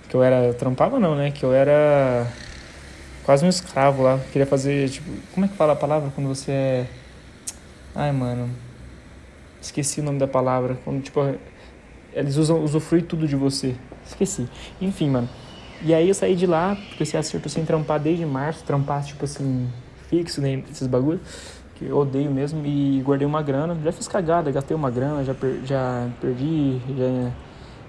Que 0.09 0.17
eu 0.17 0.21
era. 0.21 0.53
Trampava 0.55 0.99
não, 0.99 1.15
né? 1.15 1.31
Que 1.31 1.45
eu 1.45 1.53
era 1.53 2.27
quase 3.23 3.47
um 3.47 3.49
escravo 3.49 4.03
lá. 4.03 4.19
Queria 4.33 4.45
fazer, 4.45 4.89
tipo. 4.89 5.09
Como 5.33 5.47
é 5.47 5.49
que 5.49 5.55
fala 5.55 5.75
a 5.75 5.77
palavra 5.77 6.11
quando 6.13 6.27
você 6.27 6.51
é. 6.51 6.87
Ai, 7.95 8.11
mano. 8.11 8.51
Esqueci 9.63 10.01
o 10.01 10.03
nome 10.03 10.19
da 10.19 10.27
palavra. 10.27 10.77
Quando, 10.85 11.01
tipo. 11.01 11.21
Eles 12.13 12.35
usam 12.35 12.61
usufrui 12.61 13.03
tudo 13.03 13.29
de 13.29 13.37
você. 13.37 13.77
Esqueci. 14.05 14.49
Enfim, 14.81 15.11
mano. 15.11 15.29
E 15.81 15.95
aí 15.95 16.09
eu 16.09 16.15
saí 16.15 16.35
de 16.35 16.45
lá, 16.45 16.77
porque 16.89 17.05
esse 17.05 17.17
acerto 17.17 17.49
sem 17.49 17.65
trampar 17.65 18.01
desde 18.01 18.27
março, 18.27 18.65
trampar, 18.65 19.05
tipo 19.05 19.25
assim, 19.25 19.69
fixo, 20.09 20.41
né? 20.41 20.61
Esses 20.69 20.89
bagulhos 20.89 21.21
que 21.75 21.87
eu 21.87 21.99
odeio 21.99 22.31
mesmo, 22.31 22.65
e 22.65 23.03
guardei 23.05 23.27
uma 23.27 23.43
grana. 23.43 23.77
Já 23.83 23.93
fiz 23.93 24.07
cagada, 24.09 24.51
gastei 24.51 24.77
uma 24.77 24.91
grana, 24.91 25.25
já, 25.25 25.35
per, 25.35 25.61
já 25.65 26.09
perdi, 26.21 26.79
já. 26.97 27.31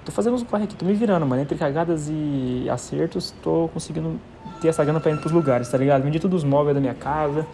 Tô 0.03 0.11
fazendo 0.11 0.35
uns 0.35 0.43
corre 0.43 0.65
aqui, 0.65 0.75
tô 0.75 0.85
me 0.85 0.93
virando, 0.93 1.25
mano. 1.25 1.41
Entre 1.41 1.57
cagadas 1.57 2.07
e 2.09 2.67
acertos, 2.69 3.31
tô 3.43 3.69
conseguindo 3.73 4.19
ter 4.61 4.67
essa 4.69 4.83
grana 4.83 4.99
pra 4.99 5.11
ir 5.11 5.17
pros 5.17 5.31
lugares, 5.31 5.69
tá 5.69 5.77
ligado? 5.77 6.03
Vendi 6.03 6.19
todos 6.19 6.43
os 6.43 6.49
móveis 6.49 6.75
da 6.75 6.81
minha 6.81 6.93
casa, 6.93 7.45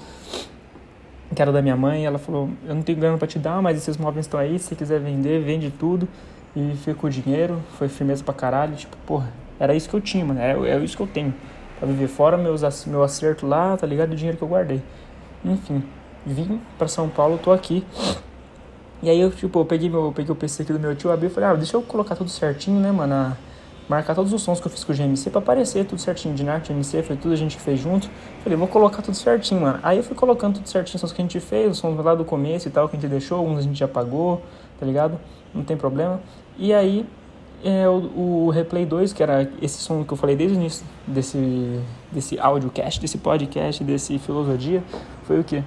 que 1.33 1.41
era 1.41 1.51
da 1.51 1.61
minha 1.61 1.75
mãe. 1.75 2.05
Ela 2.05 2.17
falou: 2.17 2.50
Eu 2.67 2.75
não 2.75 2.81
tenho 2.81 2.97
grana 2.97 3.17
pra 3.17 3.27
te 3.27 3.39
dar, 3.39 3.61
mas 3.61 3.77
esses 3.77 3.97
móveis 3.97 4.25
estão 4.25 4.39
aí. 4.39 4.57
Se 4.59 4.65
você 4.65 4.75
quiser 4.75 5.00
vender, 5.00 5.41
vende 5.43 5.71
tudo. 5.71 6.07
E 6.55 6.75
fica 6.77 6.93
com 6.95 7.07
o 7.07 7.09
dinheiro. 7.09 7.61
Foi 7.77 7.88
firmeza 7.88 8.23
pra 8.23 8.33
caralho. 8.33 8.75
Tipo, 8.75 8.97
porra, 9.05 9.31
era 9.59 9.73
isso 9.73 9.89
que 9.89 9.95
eu 9.95 10.01
tinha, 10.01 10.25
mano. 10.25 10.39
Era, 10.39 10.67
era 10.67 10.83
isso 10.83 10.97
que 10.97 11.03
eu 11.03 11.07
tenho. 11.07 11.33
Pra 11.79 11.88
viver 11.88 12.07
fora 12.07 12.38
meus, 12.38 12.85
meu 12.85 13.01
acerto 13.03 13.47
lá, 13.47 13.77
tá 13.77 13.88
ligado? 13.88 14.11
O 14.11 14.15
dinheiro 14.15 14.38
que 14.38 14.43
eu 14.43 14.47
guardei. 14.47 14.81
Enfim 15.43 15.81
vim 16.25 16.61
para 16.77 16.87
São 16.87 17.09
Paulo, 17.09 17.39
tô 17.41 17.51
aqui. 17.51 17.85
E 19.01 19.09
aí 19.09 19.19
eu, 19.19 19.31
tipo, 19.31 19.59
eu 19.59 19.65
peguei, 19.65 19.89
meu, 19.89 20.05
eu 20.05 20.11
peguei 20.11 20.31
o 20.31 20.35
PC 20.35 20.63
aqui 20.63 20.73
do 20.73 20.79
meu 20.79 20.95
tio, 20.95 21.11
abri 21.11 21.27
e 21.27 21.29
falei, 21.29 21.49
ah, 21.49 21.53
deixa 21.55 21.75
eu 21.75 21.81
colocar 21.81 22.15
tudo 22.15 22.29
certinho, 22.29 22.79
né, 22.79 22.91
mano? 22.91 23.35
marcar 23.91 24.15
todos 24.15 24.31
os 24.31 24.41
sons 24.41 24.61
que 24.61 24.67
eu 24.67 24.71
fiz 24.71 24.85
com 24.85 24.93
o 24.93 24.95
GMC 24.95 25.29
pra 25.29 25.39
aparecer 25.39 25.85
tudo 25.85 25.99
certinho. 25.99 26.33
De 26.33 26.43
GMC, 26.43 27.03
foi 27.03 27.17
tudo 27.17 27.33
a 27.33 27.35
gente 27.35 27.57
fez 27.57 27.77
junto. 27.77 28.09
Falei, 28.41 28.57
vou 28.57 28.67
colocar 28.67 29.01
tudo 29.01 29.15
certinho, 29.15 29.59
mano. 29.59 29.79
Aí 29.83 29.97
eu 29.97 30.03
fui 30.03 30.15
colocando 30.15 30.55
tudo 30.55 30.69
certinho, 30.69 30.95
os 30.95 31.01
sons 31.01 31.11
que 31.11 31.21
a 31.21 31.25
gente 31.25 31.39
fez, 31.41 31.69
os 31.69 31.77
sons 31.77 31.97
lá 32.03 32.15
do 32.15 32.23
começo 32.23 32.69
e 32.69 32.71
tal, 32.71 32.87
que 32.87 32.95
a 32.95 32.99
gente 32.99 33.09
deixou, 33.09 33.39
alguns 33.39 33.59
a 33.59 33.61
gente 33.61 33.77
já 33.77 33.89
pagou, 33.89 34.41
tá 34.79 34.85
ligado? 34.85 35.19
Não 35.53 35.63
tem 35.63 35.75
problema. 35.75 36.21
E 36.57 36.73
aí 36.73 37.05
é, 37.65 37.87
o, 37.89 38.45
o 38.45 38.49
Replay 38.49 38.85
2, 38.85 39.11
que 39.11 39.21
era 39.21 39.49
esse 39.61 39.79
som 39.79 40.05
que 40.05 40.13
eu 40.13 40.17
falei 40.17 40.37
desde 40.37 40.55
o 40.55 40.59
início 40.59 40.85
desse, 41.05 41.81
desse 42.11 42.39
audiocast, 42.39 43.01
desse 43.01 43.17
podcast, 43.17 43.83
desse 43.83 44.17
filosofia, 44.19 44.81
foi 45.23 45.39
o 45.39 45.43
quê? 45.43 45.63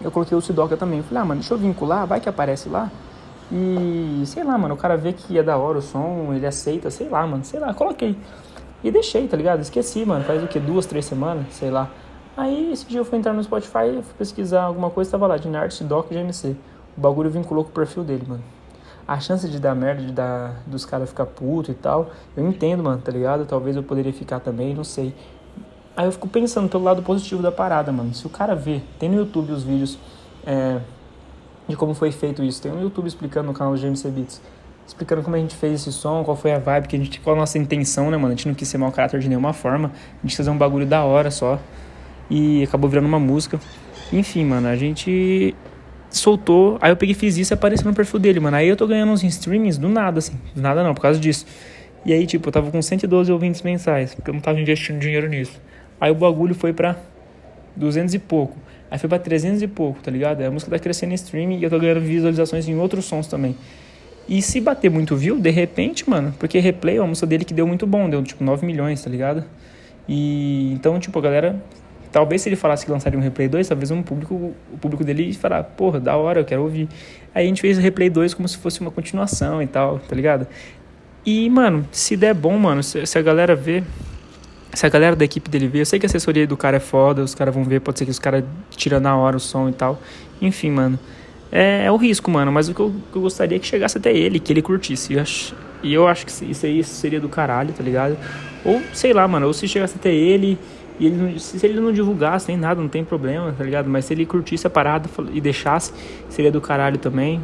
Eu 0.00 0.10
coloquei 0.10 0.36
o 0.36 0.40
Sidoca 0.40 0.76
também. 0.76 0.98
Eu 0.98 1.04
falei, 1.04 1.22
ah, 1.22 1.24
mano, 1.24 1.40
deixa 1.40 1.54
eu 1.54 1.58
vincular, 1.58 2.06
vai 2.06 2.20
que 2.20 2.28
aparece 2.28 2.68
lá. 2.68 2.90
E 3.52 4.22
sei 4.26 4.42
lá, 4.42 4.56
mano, 4.56 4.74
o 4.74 4.76
cara 4.76 4.96
vê 4.96 5.12
que 5.12 5.38
é 5.38 5.42
da 5.42 5.56
hora 5.56 5.78
o 5.78 5.82
som, 5.82 6.32
ele 6.34 6.46
aceita, 6.46 6.90
sei 6.90 7.08
lá, 7.08 7.26
mano, 7.26 7.44
sei 7.44 7.60
lá, 7.60 7.72
coloquei. 7.74 8.16
E 8.82 8.90
deixei, 8.90 9.26
tá 9.28 9.36
ligado? 9.36 9.60
Esqueci, 9.60 10.04
mano, 10.04 10.24
faz 10.24 10.42
o 10.42 10.46
que? 10.46 10.58
Duas, 10.58 10.86
três 10.86 11.04
semanas, 11.04 11.46
sei 11.50 11.70
lá. 11.70 11.90
Aí 12.36 12.72
esse 12.72 12.86
dia 12.86 13.00
eu 13.00 13.04
fui 13.04 13.18
entrar 13.18 13.32
no 13.32 13.42
Spotify, 13.42 14.02
fui 14.02 14.14
pesquisar 14.18 14.64
alguma 14.64 14.90
coisa, 14.90 15.10
tava 15.10 15.26
lá, 15.26 15.36
de 15.36 15.48
Nart, 15.48 15.72
Sidoc 15.72 16.10
e 16.10 16.14
GMC. 16.14 16.56
O 16.96 17.00
bagulho 17.00 17.30
vinculou 17.30 17.64
com 17.64 17.70
o 17.70 17.72
perfil 17.72 18.02
dele, 18.02 18.24
mano 18.26 18.42
a 19.06 19.20
chance 19.20 19.48
de 19.48 19.58
dar 19.58 19.74
merda, 19.74 20.02
de 20.02 20.12
dar, 20.12 20.62
dos 20.66 20.84
caras 20.84 21.08
ficar 21.08 21.26
puto 21.26 21.70
e 21.70 21.74
tal, 21.74 22.10
eu 22.36 22.46
entendo, 22.48 22.82
mano, 22.82 23.00
tá 23.00 23.12
ligado? 23.12 23.44
Talvez 23.44 23.76
eu 23.76 23.82
poderia 23.82 24.12
ficar 24.12 24.40
também, 24.40 24.74
não 24.74 24.84
sei. 24.84 25.14
Aí 25.96 26.06
eu 26.06 26.12
fico 26.12 26.26
pensando 26.28 26.68
pelo 26.68 26.82
lado 26.82 27.02
positivo 27.02 27.40
da 27.40 27.52
parada, 27.52 27.92
mano. 27.92 28.12
Se 28.14 28.26
o 28.26 28.30
cara 28.30 28.54
vê, 28.54 28.80
tem 28.98 29.08
no 29.08 29.16
YouTube 29.16 29.52
os 29.52 29.62
vídeos 29.62 29.96
é, 30.44 30.80
de 31.68 31.76
como 31.76 31.94
foi 31.94 32.10
feito 32.10 32.42
isso. 32.42 32.60
Tem 32.60 32.72
no 32.72 32.82
YouTube 32.82 33.06
explicando 33.06 33.46
no 33.46 33.54
canal 33.54 33.74
do 33.74 33.80
GMC 33.80 34.10
Beats. 34.10 34.40
Explicando 34.86 35.22
como 35.22 35.36
a 35.36 35.38
gente 35.38 35.54
fez 35.54 35.80
esse 35.80 35.92
som, 35.92 36.22
qual 36.24 36.36
foi 36.36 36.52
a 36.52 36.58
vibe, 36.58 36.88
que 36.88 36.96
a 36.96 36.98
gente, 36.98 37.20
qual 37.20 37.36
a 37.36 37.38
nossa 37.38 37.56
intenção, 37.58 38.10
né, 38.10 38.16
mano? 38.16 38.28
A 38.28 38.36
gente 38.36 38.48
não 38.48 38.54
quis 38.54 38.68
ser 38.68 38.76
mau 38.76 38.90
caráter 38.90 39.20
de 39.20 39.28
nenhuma 39.28 39.52
forma. 39.52 39.92
A 40.18 40.26
gente 40.26 40.36
fazer 40.36 40.50
um 40.50 40.58
bagulho 40.58 40.84
da 40.84 41.04
hora 41.04 41.30
só. 41.30 41.60
E 42.28 42.64
acabou 42.64 42.90
virando 42.90 43.06
uma 43.06 43.20
música. 43.20 43.60
Enfim, 44.12 44.44
mano, 44.44 44.66
a 44.66 44.76
gente 44.76 45.54
soltou. 46.10 46.76
Aí 46.80 46.90
eu 46.90 46.96
peguei 46.96 47.14
fiz 47.14 47.36
isso 47.38 47.52
e 47.52 47.54
apareceu 47.54 47.86
no 47.86 47.94
perfil 47.94 48.18
dele, 48.18 48.40
mano. 48.40 48.56
Aí 48.56 48.68
eu 48.68 48.76
tô 48.76 48.86
ganhando 48.86 49.12
uns 49.12 49.22
streamings 49.22 49.78
do 49.78 49.88
nada, 49.88 50.18
assim. 50.18 50.38
Do 50.54 50.60
nada 50.60 50.82
não, 50.82 50.92
por 50.92 51.02
causa 51.02 51.20
disso. 51.20 51.46
E 52.04 52.12
aí, 52.12 52.26
tipo, 52.26 52.48
eu 52.48 52.52
tava 52.52 52.70
com 52.70 52.82
112 52.82 53.32
ouvintes 53.32 53.62
mensais, 53.62 54.14
porque 54.14 54.28
eu 54.28 54.34
não 54.34 54.40
tava 54.40 54.60
investindo 54.60 54.98
dinheiro 54.98 55.28
nisso. 55.28 55.58
Aí 56.00 56.10
o 56.10 56.14
bagulho 56.14 56.54
foi 56.54 56.72
pra 56.72 56.96
200 57.76 58.14
e 58.14 58.18
pouco. 58.18 58.56
Aí 58.90 58.98
foi 58.98 59.08
pra 59.08 59.18
300 59.18 59.62
e 59.62 59.66
pouco, 59.66 60.00
tá 60.00 60.10
ligado? 60.10 60.42
A 60.42 60.50
música 60.50 60.70
tá 60.70 60.78
crescendo 60.78 61.12
em 61.12 61.14
streaming 61.14 61.58
e 61.58 61.64
eu 61.64 61.70
tô 61.70 61.78
ganhando 61.78 62.00
visualizações 62.00 62.68
em 62.68 62.76
outros 62.76 63.04
sons 63.04 63.26
também. 63.26 63.56
E 64.28 64.40
se 64.40 64.60
bater 64.60 64.90
muito 64.90 65.16
view, 65.16 65.38
de 65.38 65.50
repente, 65.50 66.08
mano, 66.08 66.34
porque 66.38 66.58
replay, 66.58 66.98
a 66.98 67.04
música 67.04 67.26
dele 67.26 67.44
que 67.44 67.52
deu 67.52 67.66
muito 67.66 67.86
bom, 67.86 68.08
deu 68.08 68.22
tipo 68.22 68.42
9 68.42 68.64
milhões, 68.64 69.02
tá 69.02 69.10
ligado? 69.10 69.44
E 70.08 70.72
então, 70.72 70.98
tipo, 70.98 71.18
a 71.18 71.22
galera 71.22 71.62
Talvez 72.14 72.42
se 72.42 72.48
ele 72.48 72.54
falasse 72.54 72.86
que 72.86 72.92
lançaria 72.92 73.18
um 73.18 73.22
Replay 73.22 73.48
2, 73.48 73.66
talvez 73.66 73.90
um 73.90 74.00
público, 74.00 74.54
o 74.72 74.78
público 74.78 75.02
dele 75.02 75.34
falar, 75.34 75.64
porra, 75.64 75.98
da 75.98 76.16
hora, 76.16 76.38
eu 76.38 76.44
quero 76.44 76.62
ouvir. 76.62 76.88
Aí 77.34 77.44
a 77.44 77.48
gente 77.48 77.60
fez 77.60 77.76
o 77.76 77.80
Replay 77.80 78.08
2 78.08 78.34
como 78.34 78.46
se 78.46 78.56
fosse 78.56 78.80
uma 78.80 78.92
continuação 78.92 79.60
e 79.60 79.66
tal, 79.66 79.98
tá 79.98 80.14
ligado? 80.14 80.46
E, 81.26 81.50
mano, 81.50 81.84
se 81.90 82.16
der 82.16 82.32
bom, 82.32 82.56
mano, 82.56 82.84
se, 82.84 83.04
se 83.04 83.18
a 83.18 83.20
galera 83.20 83.56
ver, 83.56 83.82
se 84.74 84.86
a 84.86 84.88
galera 84.88 85.14
da 85.14 85.24
equipe 85.24 85.48
dele 85.48 85.68
ver, 85.68 85.80
eu 85.80 85.86
sei 85.86 85.98
que 85.98 86.06
a 86.06 86.08
assessoria 86.08 86.46
do 86.46 86.56
cara 86.56 86.78
é 86.78 86.80
foda, 86.80 87.22
os 87.22 87.34
caras 87.34 87.54
vão 87.54 87.64
ver, 87.64 87.80
pode 87.80 87.98
ser 87.98 88.04
que 88.04 88.10
os 88.10 88.18
caras 88.18 88.44
tiram 88.70 89.00
na 89.00 89.16
hora 89.16 89.36
o 89.36 89.40
som 89.40 89.68
e 89.68 89.72
tal. 89.72 90.00
Enfim, 90.40 90.70
mano. 90.70 90.98
É, 91.52 91.84
é 91.84 91.92
o 91.92 91.96
risco, 91.96 92.30
mano, 92.30 92.50
mas 92.50 92.68
o 92.68 92.74
que 92.74 92.80
eu, 92.80 92.92
eu, 93.14 93.20
gostaria 93.20 93.56
é 93.56 93.60
que 93.60 93.66
chegasse 93.66 93.96
até 93.96 94.12
ele, 94.12 94.40
que 94.40 94.52
ele 94.52 94.62
curtisse. 94.62 95.14
Eu 95.14 95.20
acho, 95.20 95.54
e 95.82 95.94
eu 95.94 96.08
acho 96.08 96.26
que 96.26 96.32
isso 96.50 96.66
aí 96.66 96.82
seria 96.82 97.20
do 97.20 97.28
caralho, 97.28 97.72
tá 97.72 97.82
ligado? 97.82 98.16
Ou, 98.64 98.82
sei 98.92 99.12
lá, 99.12 99.28
mano, 99.28 99.46
ou 99.46 99.52
se 99.52 99.68
chegasse 99.68 99.94
até 99.96 100.12
ele 100.12 100.58
e 100.98 101.06
ele 101.06 101.38
se 101.38 101.64
ele 101.64 101.80
não 101.80 101.92
divulgasse 101.92 102.48
nem 102.48 102.56
nada, 102.56 102.80
não 102.80 102.88
tem 102.88 103.04
problema, 103.04 103.52
tá 103.56 103.64
ligado? 103.64 103.88
Mas 103.88 104.06
se 104.06 104.14
ele 104.14 104.24
curtisse 104.24 104.66
a 104.66 104.70
parada 104.70 105.08
e 105.32 105.40
deixasse, 105.40 105.92
seria 106.28 106.50
do 106.50 106.60
caralho 106.60 106.98
também. 106.98 107.40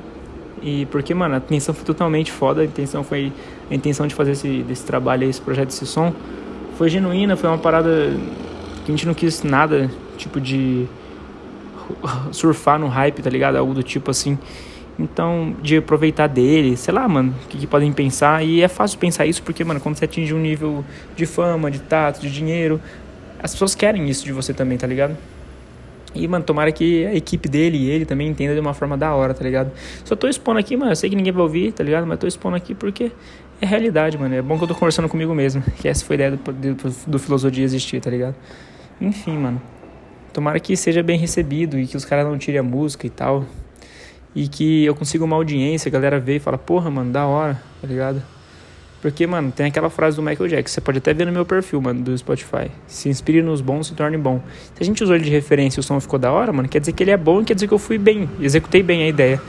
E 0.62 0.86
porque, 0.86 1.14
mano, 1.14 1.34
a 1.34 1.38
intenção 1.38 1.74
foi 1.74 1.84
totalmente 1.84 2.30
foda. 2.30 2.62
A 2.62 2.64
intenção 2.64 3.02
foi. 3.02 3.32
A 3.70 3.74
intenção 3.74 4.06
de 4.06 4.14
fazer 4.14 4.32
esse, 4.32 4.62
desse 4.62 4.84
trabalho, 4.84 5.28
esse 5.28 5.40
projeto, 5.40 5.70
esse 5.70 5.86
som, 5.86 6.12
foi 6.80 6.88
genuína, 6.88 7.36
foi 7.36 7.50
uma 7.50 7.58
parada 7.58 7.90
que 8.86 8.90
a 8.90 8.96
gente 8.96 9.06
não 9.06 9.12
quis 9.12 9.42
nada, 9.42 9.90
tipo 10.16 10.40
de 10.40 10.86
surfar 12.32 12.78
no 12.78 12.88
hype, 12.88 13.20
tá 13.20 13.28
ligado? 13.28 13.56
Algo 13.56 13.74
do 13.74 13.82
tipo 13.82 14.10
assim. 14.10 14.38
Então, 14.98 15.54
de 15.60 15.76
aproveitar 15.76 16.26
dele, 16.26 16.78
sei 16.78 16.94
lá, 16.94 17.06
mano, 17.06 17.34
o 17.44 17.48
que, 17.48 17.58
que, 17.58 17.66
podem 17.66 17.92
pensar. 17.92 18.42
E 18.42 18.62
é 18.62 18.68
fácil 18.68 18.98
pensar 18.98 19.26
isso 19.26 19.42
porque, 19.42 19.62
mano, 19.62 19.78
quando 19.78 19.96
você 19.96 20.06
atinge 20.06 20.32
um 20.32 20.40
nível 20.40 20.82
de 21.14 21.26
fama, 21.26 21.70
de 21.70 21.80
tato, 21.80 22.18
de 22.18 22.30
dinheiro, 22.30 22.80
as 23.42 23.52
pessoas 23.52 23.74
querem 23.74 24.08
isso 24.08 24.24
de 24.24 24.32
você 24.32 24.54
também, 24.54 24.78
tá 24.78 24.86
ligado? 24.86 25.14
E, 26.14 26.26
mano, 26.26 26.46
tomara 26.46 26.72
que 26.72 27.04
a 27.04 27.14
equipe 27.14 27.46
dele 27.46 27.76
e 27.76 27.90
ele 27.90 28.06
também 28.06 28.26
entenda 28.26 28.54
de 28.54 28.60
uma 28.60 28.72
forma 28.72 28.96
da 28.96 29.14
hora, 29.14 29.34
tá 29.34 29.44
ligado? 29.44 29.70
Só 30.02 30.16
tô 30.16 30.26
expondo 30.28 30.58
aqui, 30.58 30.78
mano, 30.78 30.92
eu 30.92 30.96
sei 30.96 31.10
que 31.10 31.16
ninguém 31.16 31.32
vai 31.32 31.42
ouvir, 31.42 31.72
tá 31.72 31.84
ligado? 31.84 32.06
Mas 32.06 32.18
tô 32.18 32.26
expondo 32.26 32.56
aqui 32.56 32.74
porque 32.74 33.12
é 33.60 33.66
realidade, 33.66 34.16
mano. 34.16 34.34
É 34.34 34.42
bom 34.42 34.56
que 34.56 34.64
eu 34.64 34.68
tô 34.68 34.74
conversando 34.74 35.08
comigo 35.08 35.34
mesmo. 35.34 35.62
Que 35.76 35.88
essa 35.88 36.04
foi 36.04 36.14
a 36.14 36.16
ideia 36.16 36.30
do, 36.32 36.52
do, 36.52 36.90
do 37.06 37.18
Filosofia 37.18 37.64
existir, 37.64 38.00
tá 38.00 38.10
ligado? 38.10 38.34
Enfim, 39.00 39.36
mano. 39.36 39.60
Tomara 40.32 40.58
que 40.60 40.76
seja 40.76 41.02
bem 41.02 41.18
recebido 41.18 41.78
e 41.78 41.86
que 41.86 41.96
os 41.96 42.04
caras 42.04 42.24
não 42.24 42.38
tirem 42.38 42.60
a 42.60 42.62
música 42.62 43.06
e 43.06 43.10
tal. 43.10 43.44
E 44.34 44.48
que 44.48 44.84
eu 44.84 44.94
consiga 44.94 45.24
uma 45.24 45.36
audiência, 45.36 45.88
a 45.88 45.92
galera 45.92 46.20
vê 46.20 46.36
e 46.36 46.38
fala, 46.38 46.56
porra, 46.56 46.88
mano, 46.88 47.10
da 47.10 47.26
hora, 47.26 47.60
tá 47.80 47.86
ligado? 47.86 48.22
Porque, 49.02 49.26
mano, 49.26 49.50
tem 49.50 49.66
aquela 49.66 49.88
frase 49.88 50.16
do 50.16 50.22
Michael 50.22 50.48
Jackson, 50.48 50.74
você 50.74 50.80
pode 50.80 50.98
até 50.98 51.12
ver 51.14 51.26
no 51.26 51.32
meu 51.32 51.44
perfil, 51.44 51.80
mano, 51.80 52.02
do 52.02 52.16
Spotify. 52.16 52.70
Se 52.86 53.08
inspire 53.08 53.42
nos 53.42 53.60
bons, 53.60 53.88
se 53.88 53.94
torne 53.94 54.18
bom. 54.18 54.40
Se 54.74 54.82
a 54.82 54.84
gente 54.84 55.02
usou 55.02 55.16
ele 55.16 55.24
de 55.24 55.30
referência 55.30 55.78
e 55.78 55.80
o 55.80 55.82
som 55.82 55.98
ficou 55.98 56.18
da 56.18 56.30
hora, 56.30 56.52
mano, 56.52 56.68
quer 56.68 56.80
dizer 56.80 56.92
que 56.92 57.02
ele 57.02 57.10
é 57.10 57.16
bom 57.16 57.40
e 57.40 57.44
quer 57.44 57.54
dizer 57.54 57.66
que 57.66 57.72
eu 57.74 57.78
fui 57.78 57.98
bem, 57.98 58.28
executei 58.40 58.82
bem 58.82 59.02
a 59.02 59.08
ideia. 59.08 59.40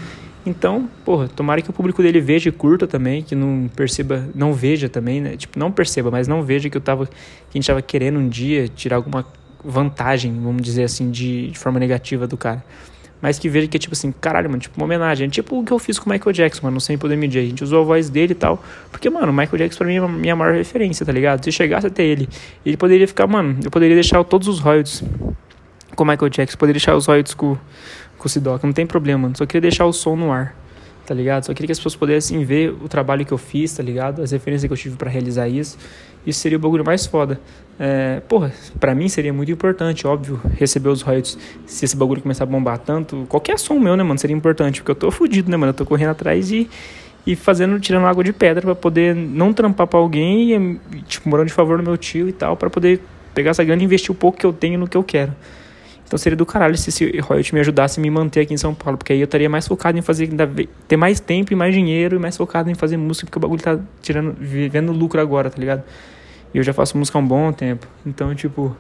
Então, 0.46 0.90
porra, 1.06 1.28
tomara 1.28 1.62
que 1.62 1.70
o 1.70 1.74
público 1.74 2.02
dele 2.02 2.20
veja 2.20 2.50
e 2.50 2.52
curta 2.52 2.88
também, 2.88 3.22
que 3.22 3.36
não 3.36 3.70
perceba, 3.76 4.28
não 4.34 4.54
veja 4.54 4.90
também, 4.90 5.22
né? 5.22 5.38
Tipo, 5.38 5.60
não 5.60 5.72
perceba, 5.72 6.10
mas 6.10 6.28
não 6.28 6.44
veja 6.44 6.70
que 6.70 6.76
eu 6.76 6.82
tava, 6.82 7.06
que 7.06 7.12
a 7.54 7.54
gente 7.54 7.68
tava 7.68 7.82
querendo 7.82 8.18
um 8.18 8.28
dia 8.28 8.68
tirar 8.68 8.96
alguma 8.96 9.26
vantagem, 9.64 10.34
vamos 10.42 10.64
dizer 10.64 10.84
assim, 10.84 11.12
de, 11.12 11.52
de 11.52 11.60
forma 11.60 11.80
negativa 11.80 12.26
do 12.26 12.36
cara 12.36 12.64
mas 13.22 13.38
que 13.38 13.48
veja 13.48 13.68
que 13.68 13.78
é 13.78 13.80
tipo 13.80 13.94
assim, 13.94 14.12
caralho, 14.12 14.50
mano, 14.50 14.60
tipo 14.60 14.78
uma 14.78 14.86
homenagem. 14.86 15.28
É 15.28 15.30
tipo 15.30 15.60
o 15.60 15.64
que 15.64 15.72
eu 15.72 15.78
fiz 15.78 16.00
com 16.00 16.10
o 16.10 16.14
Michael 16.14 16.34
Jackson, 16.34 16.64
mano, 16.64 16.76
no 16.76 16.82
Sem 16.82 16.98
Poder 16.98 17.16
Medir. 17.16 17.44
A 17.44 17.46
gente 17.46 17.64
usou 17.64 17.82
a 17.82 17.86
voz 17.86 18.10
dele 18.10 18.32
e 18.32 18.36
tal. 18.36 18.62
Porque, 18.92 19.10
mano, 19.10 19.32
o 19.32 19.34
Michael 19.34 19.58
Jackson 19.60 19.78
pra 19.78 19.88
mim 19.88 19.96
é 19.96 20.00
a 20.00 20.08
minha 20.08 20.36
maior 20.36 20.56
referência, 20.56 21.06
tá 21.06 21.12
ligado? 21.12 21.44
Se 21.44 21.52
chegasse 21.52 21.86
até 21.86 22.04
ele, 22.04 22.28
ele 22.66 22.76
poderia 22.76 23.08
ficar, 23.08 23.28
mano, 23.28 23.60
eu 23.64 23.70
poderia 23.70 23.96
deixar 23.96 24.24
todos 24.24 24.48
os 24.48 24.60
royalties 24.60 25.04
com 25.96 26.04
o 26.04 26.08
Michael 26.08 26.30
Jackson, 26.30 26.58
poderia 26.58 26.80
deixar 26.80 26.96
os 26.96 27.06
royalties 27.06 27.36
com, 27.36 27.56
com 28.22 28.28
o 28.28 28.30
Sidoc, 28.30 28.64
não 28.64 28.72
tem 28.72 28.86
problema, 28.86 29.24
mano. 29.24 29.36
Só 29.36 29.46
queria 29.46 29.62
deixar 29.62 29.86
o 29.86 29.92
som 29.92 30.16
no 30.16 30.32
ar, 30.32 30.56
tá 31.06 31.14
ligado? 31.14 31.44
Só 31.46 31.54
queria 31.54 31.68
que 31.68 31.72
as 31.72 31.80
pessoas 31.80 31.96
pudessem 31.96 32.46
ver 32.46 32.70
o 32.70 32.88
trabalho 32.88 33.26
que 33.26 33.32
eu 33.32 33.38
fiz, 33.38 33.74
tá 33.74 33.82
ligado? 33.82 34.22
As 34.22 34.32
referências 34.32 34.68
que 34.68 34.72
eu 34.72 34.78
tive 34.78 34.96
para 34.96 35.10
realizar 35.10 35.48
isso. 35.50 35.78
Isso 36.26 36.40
seria 36.40 36.58
o 36.58 36.62
bagulho 36.62 36.86
mais 36.86 37.08
foda. 37.08 37.42
É, 37.80 38.22
porra, 38.28 38.54
pra 38.80 38.94
mim 38.94 39.10
seria 39.10 39.34
muito 39.34 39.52
importante, 39.52 40.06
óbvio, 40.06 40.40
receber 40.56 40.90
os 40.90 41.02
royalties. 41.02 41.36
Se 41.66 41.84
esse 41.84 41.98
bagulho 41.98 42.22
começar 42.22 42.44
a 42.44 42.48
bombar 42.48 42.78
tanto, 42.78 43.26
qualquer 43.28 43.58
som 43.58 43.80
meu, 43.80 43.98
né, 43.98 44.04
mano, 44.04 44.20
seria 44.20 44.36
importante. 44.36 44.82
Porque 44.82 44.92
eu 44.92 44.96
tô 44.96 45.10
fudido, 45.10 45.50
né, 45.50 45.58
mano? 45.58 45.72
Eu 45.72 45.74
tô 45.74 45.84
correndo 45.84 46.12
atrás 46.12 46.52
e, 46.52 46.70
e 47.26 47.36
fazendo, 47.36 47.80
tirando 47.80 48.06
água 48.06 48.24
de 48.24 48.32
pedra 48.32 48.62
para 48.62 48.76
poder 48.76 49.16
não 49.16 49.52
trampar 49.52 49.88
pra 49.88 50.00
alguém 50.00 50.80
e, 50.94 51.02
tipo, 51.08 51.28
morando 51.28 51.48
de 51.48 51.54
favor 51.54 51.80
no 51.80 51.84
meu 51.84 51.98
tio 51.98 52.30
e 52.30 52.34
tal, 52.34 52.56
para 52.56 52.70
poder 52.70 53.02
pegar 53.34 53.50
essa 53.50 53.64
grana 53.64 53.82
e 53.82 53.86
investir 53.86 54.12
o 54.12 54.16
pouco 54.16 54.38
que 54.38 54.46
eu 54.46 54.54
tenho 54.54 54.78
no 54.78 54.88
que 54.88 54.96
eu 54.96 55.04
quero. 55.04 55.34
Então 56.12 56.18
seria 56.18 56.36
do 56.36 56.46
caralho 56.46 56.78
se 56.78 56.90
esse 56.90 57.20
royalty 57.22 57.54
me 57.54 57.62
ajudasse 57.62 57.98
a 57.98 58.02
me 58.02 58.10
manter 58.10 58.42
aqui 58.42 58.54
em 58.54 58.58
São 58.58 58.76
Paulo, 58.76 58.98
porque 58.98 59.14
aí 59.14 59.22
eu 59.22 59.24
estaria 59.24 59.50
mais 59.50 59.66
focado 59.66 59.98
em 59.98 60.02
fazer, 60.02 60.30
ter 60.86 60.98
mais 60.98 61.22
tempo 61.22 61.54
e 61.54 61.56
mais 61.56 61.74
dinheiro 61.74 62.18
e 62.18 62.20
mais 62.20 62.36
focado 62.36 62.70
em 62.70 62.76
fazer 62.76 62.98
música, 62.98 63.28
porque 63.28 63.38
o 63.38 63.40
bagulho 63.40 63.62
tá 63.62 63.80
tirando, 64.02 64.36
vivendo 64.38 64.92
lucro 64.92 65.22
agora, 65.22 65.50
tá 65.50 65.58
ligado? 65.58 65.84
E 66.54 66.58
eu 66.58 66.64
já 66.64 66.74
faço 66.74 66.98
música 66.98 67.18
há 67.18 67.22
um 67.22 67.26
bom 67.26 67.54
tempo. 67.54 67.88
Então, 68.06 68.36
tipo, 68.36 68.76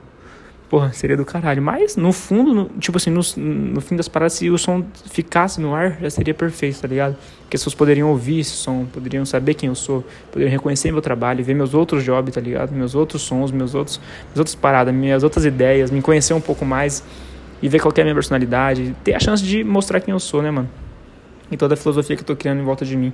porra, 0.71 0.93
seria 0.93 1.17
do 1.17 1.25
caralho. 1.25 1.61
Mas, 1.61 1.97
no 1.97 2.13
fundo, 2.13 2.53
no, 2.53 2.65
tipo 2.79 2.97
assim, 2.97 3.09
no, 3.09 3.19
no 3.35 3.81
fim 3.81 3.97
das 3.97 4.07
paradas, 4.07 4.31
se 4.31 4.49
o 4.49 4.57
som 4.57 4.85
ficasse 5.11 5.59
no 5.59 5.75
ar, 5.75 5.97
já 6.01 6.09
seria 6.09 6.33
perfeito, 6.33 6.79
tá 6.79 6.87
ligado? 6.87 7.17
Porque 7.41 7.57
as 7.57 7.61
pessoas 7.61 7.75
poderiam 7.75 8.09
ouvir 8.09 8.39
esse 8.39 8.51
som, 8.51 8.85
poderiam 8.85 9.25
saber 9.25 9.53
quem 9.53 9.67
eu 9.67 9.75
sou, 9.75 10.01
poderiam 10.31 10.49
reconhecer 10.49 10.89
meu 10.89 11.01
trabalho, 11.01 11.43
ver 11.43 11.53
meus 11.53 11.73
outros 11.73 12.05
jobs, 12.05 12.33
tá 12.33 12.39
ligado? 12.39 12.71
Meus 12.71 12.95
outros 12.95 13.21
sons, 13.21 13.51
meus 13.51 13.75
outros, 13.75 13.97
minhas 13.97 14.37
outras 14.37 14.55
paradas, 14.55 14.93
minhas 14.93 15.23
outras 15.23 15.43
ideias, 15.43 15.91
me 15.91 16.01
conhecer 16.01 16.33
um 16.33 16.39
pouco 16.39 16.63
mais 16.63 17.03
e 17.61 17.67
ver 17.67 17.81
qual 17.81 17.93
é 17.97 17.99
a 17.99 18.03
minha 18.05 18.15
personalidade. 18.15 18.95
Ter 19.03 19.13
a 19.13 19.19
chance 19.19 19.43
de 19.43 19.65
mostrar 19.65 19.99
quem 19.99 20.13
eu 20.13 20.19
sou, 20.21 20.41
né, 20.41 20.51
mano? 20.51 20.69
E 21.51 21.57
toda 21.57 21.73
a 21.73 21.77
filosofia 21.77 22.15
que 22.15 22.21
eu 22.21 22.27
tô 22.27 22.33
criando 22.33 22.61
em 22.61 22.63
volta 22.63 22.85
de 22.85 22.95
mim. 22.95 23.11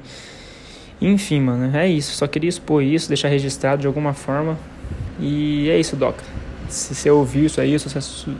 Enfim, 1.01 1.41
mano, 1.41 1.75
é 1.75 1.87
isso. 1.87 2.15
Só 2.15 2.27
queria 2.27 2.49
expor 2.49 2.83
isso, 2.83 3.07
deixar 3.07 3.29
registrado 3.29 3.81
de 3.81 3.87
alguma 3.87 4.13
forma. 4.13 4.55
E 5.19 5.67
é 5.71 5.79
isso, 5.79 5.95
Doc. 5.95 6.19
Se 6.69 6.93
você 6.93 7.09
ouviu 7.09 7.45
isso 7.45 7.61
aí, 7.61 7.77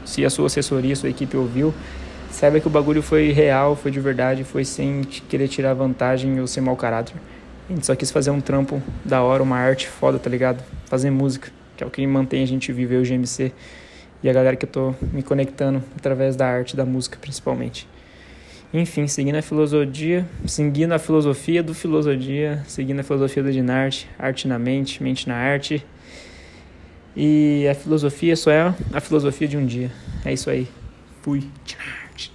se 0.05 0.25
a 0.25 0.29
sua 0.29 0.47
assessoria, 0.47 0.95
sua 0.95 1.09
equipe 1.09 1.37
ouviu, 1.37 1.73
saiba 2.29 2.59
que 2.59 2.67
o 2.67 2.69
bagulho 2.69 3.01
foi 3.01 3.31
real, 3.31 3.75
foi 3.75 3.89
de 3.89 3.99
verdade, 3.99 4.43
foi 4.43 4.65
sem 4.65 5.01
querer 5.03 5.47
tirar 5.47 5.73
vantagem 5.73 6.39
ou 6.39 6.47
ser 6.47 6.61
mau 6.61 6.75
caráter. 6.75 7.15
A 7.69 7.73
gente 7.73 7.85
só 7.85 7.95
quis 7.95 8.11
fazer 8.11 8.31
um 8.31 8.41
trampo 8.41 8.81
da 9.03 9.21
hora, 9.21 9.41
uma 9.41 9.57
arte 9.57 9.87
foda, 9.87 10.19
tá 10.19 10.29
ligado? 10.29 10.63
Fazer 10.85 11.09
música, 11.09 11.51
que 11.75 11.83
é 11.83 11.87
o 11.87 11.89
que 11.89 12.05
mantém 12.05 12.43
a 12.43 12.47
gente 12.47 12.71
viver 12.71 12.97
o 12.97 13.03
GMC 13.03 13.51
e 14.23 14.29
a 14.29 14.33
galera 14.33 14.55
que 14.55 14.65
eu 14.65 14.69
tô 14.69 14.93
me 15.13 15.23
conectando 15.23 15.83
através 15.95 16.35
da 16.35 16.47
arte, 16.47 16.75
da 16.75 16.85
música 16.85 17.17
principalmente. 17.19 17.87
Enfim, 18.73 19.07
seguindo 19.07 19.35
a 19.35 19.41
filosofia, 19.41 20.27
seguindo 20.45 20.91
a 20.91 20.99
filosofia 20.99 21.63
do 21.63 21.73
filosofia, 21.73 22.61
seguindo 22.67 22.99
a 22.99 23.03
filosofia 23.03 23.41
do 23.41 23.51
Dinarte, 23.51 24.09
arte 24.19 24.47
na 24.47 24.59
mente, 24.59 25.01
mente 25.01 25.27
na 25.27 25.35
arte. 25.35 25.85
E 27.19 27.67
a 27.67 27.73
filosofia 27.73 28.35
só 28.35 28.51
é 28.51 28.75
a 28.93 29.01
filosofia 29.01 29.47
de 29.47 29.57
um 29.57 29.65
dia. 29.65 29.91
É 30.23 30.31
isso 30.31 30.51
aí. 30.51 30.67
Fui. 31.23 31.43
Tchau. 31.65 31.79